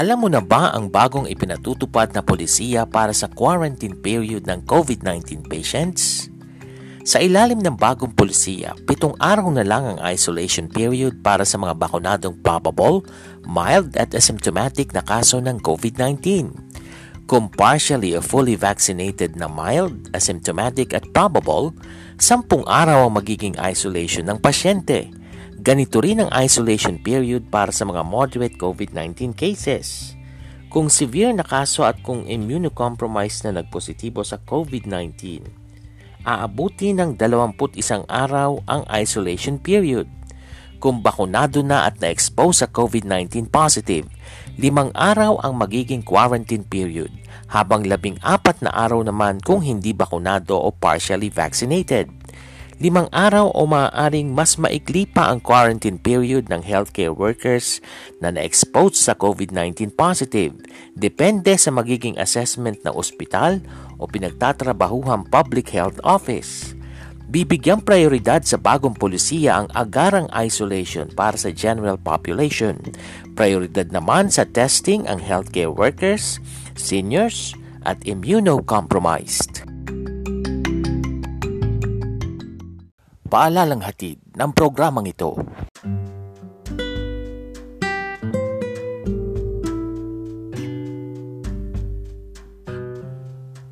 Alam 0.00 0.24
mo 0.24 0.28
na 0.32 0.40
ba 0.40 0.72
ang 0.72 0.88
bagong 0.88 1.28
ipinatutupad 1.28 2.16
na 2.16 2.24
polisiya 2.24 2.88
para 2.88 3.12
sa 3.12 3.28
quarantine 3.28 3.92
period 4.00 4.48
ng 4.48 4.64
COVID-19 4.64 5.44
patients? 5.44 6.32
Sa 7.04 7.20
ilalim 7.20 7.60
ng 7.60 7.76
bagong 7.76 8.16
polisiya, 8.16 8.72
pitong 8.88 9.12
araw 9.20 9.52
na 9.52 9.60
lang 9.60 9.84
ang 9.84 9.98
isolation 10.08 10.72
period 10.72 11.20
para 11.20 11.44
sa 11.44 11.60
mga 11.60 11.76
bakunadong 11.76 12.40
probable, 12.40 13.04
mild 13.44 13.92
at 14.00 14.16
asymptomatic 14.16 14.96
na 14.96 15.04
kaso 15.04 15.36
ng 15.36 15.60
COVID-19. 15.60 16.69
Kung 17.30 17.46
partially 17.46 18.18
or 18.18 18.26
fully 18.26 18.58
vaccinated 18.58 19.38
na 19.38 19.46
mild, 19.46 20.10
asymptomatic 20.10 20.90
at 20.90 21.06
probable, 21.14 21.70
sampung 22.18 22.66
araw 22.66 23.06
ang 23.06 23.22
magiging 23.22 23.54
isolation 23.62 24.26
ng 24.26 24.42
pasyente 24.42 25.14
Ganito 25.60 26.00
rin 26.00 26.24
ang 26.24 26.32
isolation 26.32 26.96
period 26.96 27.52
para 27.52 27.68
sa 27.68 27.84
mga 27.84 28.00
moderate 28.00 28.56
COVID-19 28.56 29.36
cases. 29.36 30.16
Kung 30.72 30.88
severe 30.88 31.36
na 31.36 31.44
kaso 31.44 31.84
at 31.84 32.00
kung 32.00 32.24
immunocompromised 32.24 33.44
na 33.44 33.60
nagpositibo 33.60 34.24
sa 34.24 34.40
COVID-19, 34.40 35.44
aabuti 36.24 36.96
ng 36.96 37.12
21 37.20 38.08
araw 38.08 38.64
ang 38.64 38.88
isolation 38.88 39.60
period. 39.60 40.08
Kung 40.80 41.04
bakunado 41.04 41.60
na 41.60 41.84
at 41.84 42.00
na-expose 42.00 42.64
sa 42.64 42.68
COVID-19 42.72 43.52
positive, 43.52 44.08
limang 44.56 44.88
araw 44.96 45.44
ang 45.44 45.60
magiging 45.60 46.00
quarantine 46.00 46.64
period, 46.64 47.12
habang 47.50 47.82
labing 47.84 48.16
apat 48.22 48.62
na 48.62 48.70
araw 48.70 49.02
naman 49.02 49.42
kung 49.42 49.60
hindi 49.60 49.90
bakunado 49.90 50.54
o 50.56 50.70
partially 50.70 51.28
vaccinated 51.28 52.08
limang 52.80 53.12
araw 53.12 53.52
o 53.52 53.68
maaaring 53.68 54.32
mas 54.32 54.56
maikli 54.56 55.04
pa 55.04 55.28
ang 55.28 55.36
quarantine 55.44 56.00
period 56.00 56.48
ng 56.48 56.64
healthcare 56.64 57.12
workers 57.12 57.84
na 58.24 58.32
na-expose 58.32 58.96
sa 58.96 59.12
COVID-19 59.12 59.92
positive 59.92 60.56
depende 60.96 61.52
sa 61.60 61.68
magiging 61.68 62.16
assessment 62.16 62.80
ng 62.80 62.96
ospital 62.96 63.60
o 64.00 64.08
pinagtatrabahuhang 64.08 65.28
public 65.28 65.68
health 65.76 66.00
office. 66.00 66.72
Bibigyang 67.30 67.86
prioridad 67.86 68.42
sa 68.42 68.58
bagong 68.58 68.98
polisiya 68.98 69.62
ang 69.62 69.68
agarang 69.70 70.26
isolation 70.34 71.06
para 71.14 71.38
sa 71.38 71.54
general 71.54 71.94
population. 71.94 72.74
Prioridad 73.38 73.94
naman 73.94 74.34
sa 74.34 74.42
testing 74.42 75.06
ang 75.06 75.22
healthcare 75.22 75.70
workers, 75.70 76.42
seniors, 76.74 77.54
at 77.86 78.02
immunocompromised. 78.02 79.70
paalalang 83.30 83.86
hatid 83.86 84.18
ng 84.34 84.50
programang 84.50 85.06
ito. 85.06 85.38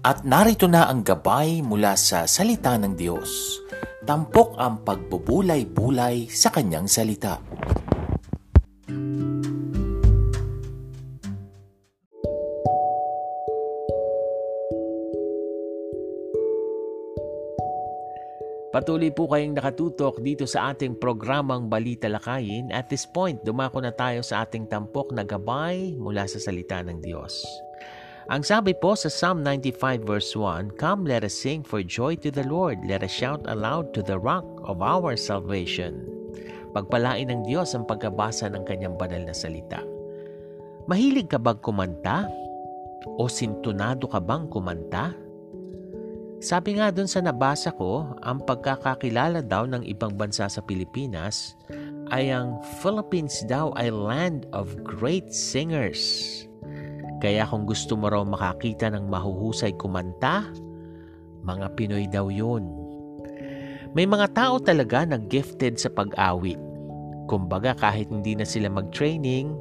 At 0.09 0.25
narito 0.25 0.65
na 0.65 0.89
ang 0.89 1.05
gabay 1.05 1.61
mula 1.61 1.93
sa 1.93 2.25
salita 2.25 2.73
ng 2.81 2.97
Diyos. 2.97 3.61
Tampok 4.09 4.57
ang 4.57 4.81
pagbubulay-bulay 4.81 6.33
sa 6.33 6.49
kanyang 6.49 6.89
salita. 6.89 7.37
Patuloy 18.73 19.13
po 19.13 19.29
kayong 19.29 19.61
nakatutok 19.61 20.25
dito 20.25 20.49
sa 20.49 20.73
ating 20.73 20.97
programang 20.97 21.69
Balita 21.69 22.09
Lakayin. 22.09 22.73
At 22.73 22.89
this 22.89 23.05
point, 23.05 23.45
dumako 23.45 23.85
na 23.85 23.93
tayo 23.93 24.25
sa 24.25 24.49
ating 24.49 24.73
tampok 24.73 25.13
na 25.13 25.29
gabay 25.29 25.93
mula 26.01 26.25
sa 26.25 26.41
salita 26.41 26.81
ng 26.81 26.97
Diyos. 27.05 27.68
Ang 28.29 28.45
sabi 28.45 28.77
po 28.77 28.93
sa 28.93 29.09
Psalm 29.09 29.41
95 29.41 30.05
verse 30.05 30.37
1, 30.37 30.77
Come, 30.77 31.09
let 31.09 31.25
us 31.25 31.33
sing 31.33 31.65
for 31.65 31.81
joy 31.81 32.13
to 32.21 32.29
the 32.29 32.45
Lord. 32.45 32.77
Let 32.85 33.01
us 33.01 33.09
shout 33.09 33.41
aloud 33.49 33.97
to 33.97 34.05
the 34.05 34.21
rock 34.21 34.45
of 34.69 34.85
our 34.85 35.17
salvation. 35.17 36.05
Pagpalain 36.77 37.33
ng 37.33 37.49
Diyos 37.49 37.73
ang 37.73 37.89
pagkabasa 37.89 38.53
ng 38.53 38.69
kanyang 38.69 39.01
banal 39.01 39.25
na 39.25 39.33
salita. 39.33 39.81
Mahilig 40.85 41.33
ka 41.33 41.41
bang 41.41 41.57
kumanta? 41.65 42.29
O 43.17 43.33
sintunado 43.33 44.05
ka 44.05 44.21
bang 44.21 44.45
kumanta? 44.53 45.17
Sabi 46.45 46.77
nga 46.77 46.93
dun 46.93 47.09
sa 47.09 47.25
nabasa 47.25 47.73
ko, 47.73 48.13
ang 48.21 48.45
pagkakakilala 48.45 49.41
daw 49.41 49.65
ng 49.65 49.89
ibang 49.89 50.13
bansa 50.21 50.53
sa 50.53 50.61
Pilipinas 50.61 51.57
ay 52.13 52.29
ang 52.29 52.61
Philippines 52.85 53.41
daw 53.49 53.73
ay 53.81 53.89
land 53.89 54.45
of 54.53 54.77
great 54.85 55.33
singers. 55.33 56.45
Kaya 57.19 57.43
kung 57.51 57.67
gusto 57.67 57.99
mo 57.99 58.07
raw 58.07 58.23
makakita 58.23 58.95
ng 58.95 59.11
mahuhusay 59.11 59.75
kumanta, 59.75 60.47
mga 61.43 61.67
Pinoy 61.75 62.07
daw 62.07 62.31
yun. 62.31 62.67
May 63.97 64.07
mga 64.07 64.31
tao 64.37 64.61
talaga 64.63 65.03
na 65.09 65.19
gifted 65.19 65.81
sa 65.81 65.91
pag-awit. 65.91 66.61
Kumbaga 67.27 67.75
kahit 67.75 68.13
hindi 68.13 68.39
na 68.39 68.47
sila 68.47 68.71
mag-training, 68.71 69.57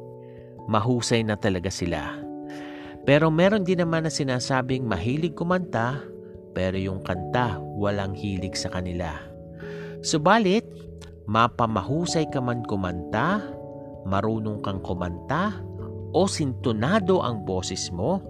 mahusay 0.68 1.24
na 1.24 1.34
talaga 1.34 1.72
sila. 1.72 2.14
Pero 3.08 3.32
meron 3.32 3.64
din 3.64 3.80
naman 3.80 4.04
na 4.04 4.12
sinasabing 4.12 4.84
mahilig 4.84 5.32
kumanta, 5.32 6.04
pero 6.52 6.76
yung 6.76 7.00
kanta 7.00 7.56
walang 7.80 8.12
hilig 8.12 8.52
sa 8.52 8.68
kanila. 8.68 9.16
Subalit, 10.04 10.68
mapamahusay 11.24 12.28
ka 12.28 12.38
man 12.44 12.62
kumanta, 12.68 13.40
marunong 14.04 14.60
kang 14.60 14.84
kumanta, 14.84 15.56
o 16.12 16.24
sintonado 16.28 17.20
ang 17.20 17.44
boses 17.44 17.92
mo, 17.92 18.20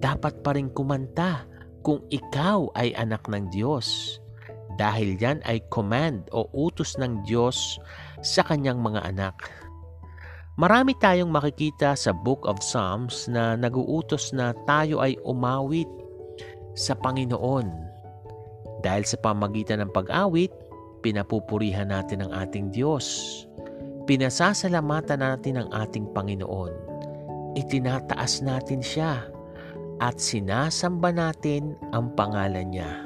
dapat 0.00 0.40
pa 0.44 0.52
rin 0.52 0.68
kumanta 0.72 1.48
kung 1.80 2.02
ikaw 2.12 2.68
ay 2.76 2.92
anak 2.98 3.24
ng 3.30 3.48
Diyos. 3.54 4.18
Dahil 4.76 5.16
yan 5.16 5.40
ay 5.48 5.64
command 5.72 6.28
o 6.36 6.50
utos 6.52 7.00
ng 7.00 7.24
Diyos 7.24 7.80
sa 8.20 8.44
kanyang 8.44 8.82
mga 8.84 9.08
anak. 9.08 9.48
Marami 10.56 10.96
tayong 10.96 11.32
makikita 11.32 11.96
sa 11.96 12.12
Book 12.12 12.44
of 12.48 12.60
Psalms 12.60 13.28
na 13.28 13.56
naguutos 13.56 14.32
na 14.32 14.52
tayo 14.64 15.00
ay 15.00 15.16
umawit 15.24 15.88
sa 16.76 16.92
Panginoon. 16.96 17.68
Dahil 18.84 19.04
sa 19.08 19.16
pamagitan 19.20 19.80
ng 19.84 19.92
pag-awit, 19.92 20.52
pinapupurihan 21.00 21.88
natin 21.88 22.24
ang 22.24 22.32
ating 22.36 22.72
Diyos. 22.72 23.45
Pinasasalamatan 24.06 25.18
natin 25.18 25.58
ang 25.58 25.68
ating 25.74 26.06
Panginoon. 26.14 26.70
Itinataas 27.58 28.38
natin 28.38 28.78
siya 28.78 29.26
at 29.98 30.22
sinasamba 30.22 31.10
natin 31.10 31.74
ang 31.90 32.14
pangalan 32.14 32.70
niya. 32.70 33.02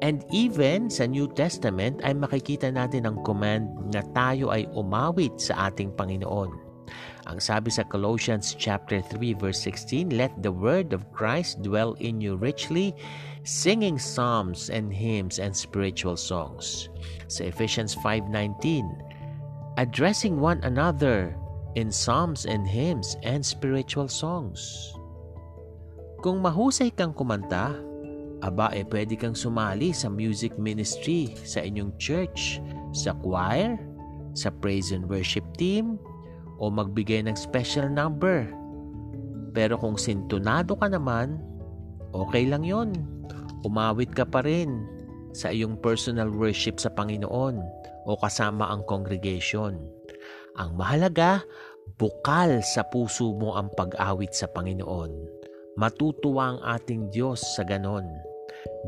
And 0.00 0.24
even 0.32 0.88
sa 0.88 1.04
New 1.04 1.28
Testament 1.36 2.00
ay 2.06 2.16
makikita 2.16 2.72
natin 2.72 3.04
ang 3.04 3.20
command 3.20 3.68
na 3.92 4.00
tayo 4.16 4.48
ay 4.48 4.64
umawit 4.72 5.36
sa 5.36 5.68
ating 5.68 5.92
Panginoon. 5.92 6.68
Ang 7.28 7.44
sabi 7.44 7.68
sa 7.68 7.84
Colossians 7.84 8.56
chapter 8.56 9.04
3 9.04 9.36
verse 9.36 9.60
16, 9.60 10.16
Let 10.16 10.32
the 10.40 10.48
word 10.48 10.96
of 10.96 11.04
Christ 11.12 11.60
dwell 11.60 11.92
in 12.00 12.24
you 12.24 12.40
richly, 12.40 12.96
singing 13.44 14.00
psalms 14.00 14.72
and 14.72 14.88
hymns 14.88 15.36
and 15.36 15.52
spiritual 15.52 16.16
songs. 16.16 16.88
Sa 17.28 17.44
Ephesians 17.44 17.92
5:19, 18.00 19.07
addressing 19.78 20.42
one 20.42 20.58
another 20.66 21.38
in 21.78 21.86
psalms 21.86 22.50
and 22.50 22.66
hymns 22.66 23.14
and 23.22 23.38
spiritual 23.38 24.10
songs. 24.10 24.90
Kung 26.18 26.42
mahusay 26.42 26.90
kang 26.98 27.14
kumanta, 27.14 27.78
aba 28.42 28.74
eh 28.74 28.82
pwede 28.90 29.14
kang 29.14 29.38
sumali 29.38 29.94
sa 29.94 30.10
music 30.10 30.58
ministry 30.58 31.30
sa 31.46 31.62
inyong 31.62 31.94
church, 31.94 32.58
sa 32.90 33.14
choir, 33.22 33.78
sa 34.34 34.50
praise 34.50 34.90
and 34.90 35.06
worship 35.06 35.46
team, 35.54 35.94
o 36.58 36.66
magbigay 36.74 37.22
ng 37.22 37.38
special 37.38 37.86
number. 37.86 38.50
Pero 39.54 39.78
kung 39.78 39.94
sintonado 39.94 40.74
ka 40.74 40.90
naman, 40.90 41.38
okay 42.10 42.50
lang 42.50 42.66
yon. 42.66 42.90
Umawit 43.62 44.10
ka 44.10 44.26
pa 44.26 44.42
rin 44.42 44.90
sa 45.30 45.54
iyong 45.54 45.78
personal 45.78 46.34
worship 46.34 46.82
sa 46.82 46.90
Panginoon 46.90 47.77
o 48.08 48.16
kasama 48.16 48.72
ang 48.72 48.88
congregation. 48.88 49.76
Ang 50.56 50.70
mahalaga, 50.80 51.44
bukal 52.00 52.64
sa 52.64 52.88
puso 52.88 53.36
mo 53.36 53.52
ang 53.60 53.68
pag-awit 53.76 54.32
sa 54.32 54.48
Panginoon. 54.48 55.36
Matutuwa 55.76 56.56
ang 56.56 56.60
ating 56.64 57.12
Diyos 57.12 57.44
sa 57.54 57.62
ganon. 57.68 58.08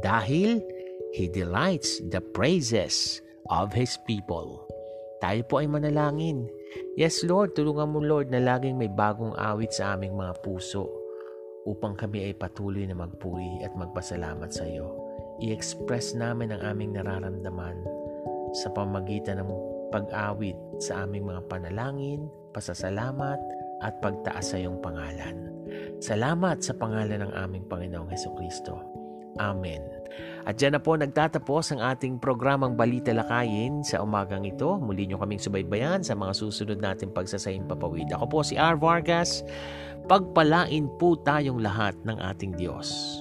Dahil 0.01 0.65
He 1.13 1.29
delights 1.29 2.01
the 2.09 2.25
praises 2.33 3.21
of 3.53 3.77
His 3.77 4.01
people. 4.09 4.65
Tayo 5.21 5.45
po 5.47 5.61
ay 5.61 5.69
manalangin. 5.69 6.49
Yes, 6.97 7.21
Lord, 7.27 7.53
tulungan 7.53 7.93
mo, 7.93 8.01
Lord, 8.01 8.33
na 8.33 8.41
laging 8.41 8.81
may 8.81 8.89
bagong 8.89 9.37
awit 9.37 9.77
sa 9.77 9.95
aming 9.95 10.17
mga 10.17 10.39
puso 10.41 10.89
upang 11.69 11.93
kami 11.99 12.31
ay 12.31 12.35
patuloy 12.35 12.89
na 12.89 12.97
magpuri 12.97 13.61
at 13.61 13.77
magpasalamat 13.77 14.49
sa 14.49 14.65
iyo. 14.65 14.97
I-express 15.45 16.17
namin 16.17 16.57
ang 16.57 16.63
aming 16.65 16.97
nararamdaman 16.97 18.00
sa 18.53 18.69
pamagitan 18.75 19.43
ng 19.43 19.51
pag-awit 19.91 20.57
sa 20.79 21.05
aming 21.05 21.27
mga 21.27 21.43
panalangin, 21.51 22.31
pasasalamat 22.55 23.39
at 23.83 23.95
pagtaas 23.99 24.55
sa 24.55 24.57
iyong 24.61 24.79
pangalan. 24.79 25.51
Salamat 26.03 26.63
sa 26.63 26.75
pangalan 26.75 27.27
ng 27.27 27.33
aming 27.37 27.65
Panginoong 27.67 28.11
Heso 28.11 28.33
Kristo. 28.35 28.81
Amen. 29.39 29.81
At 30.43 30.59
dyan 30.59 30.75
na 30.75 30.83
po 30.83 30.99
nagtatapos 30.99 31.71
ang 31.73 31.81
ating 31.81 32.19
programang 32.19 32.75
Balita 32.75 33.15
Lakayin 33.15 33.87
sa 33.87 34.03
umagang 34.03 34.43
ito. 34.43 34.81
Muli 34.83 35.07
nyo 35.07 35.23
kaming 35.23 35.39
subaybayan 35.39 36.03
sa 36.03 36.19
mga 36.19 36.35
susunod 36.35 36.83
nating 36.83 37.15
pagsasaying 37.15 37.71
papawid. 37.71 38.11
Ako 38.11 38.25
po 38.27 38.39
si 38.43 38.59
R. 38.59 38.75
Vargas. 38.75 39.47
Pagpalain 40.11 40.91
po 40.99 41.15
tayong 41.23 41.63
lahat 41.63 41.95
ng 42.03 42.19
ating 42.19 42.59
Diyos. 42.59 43.21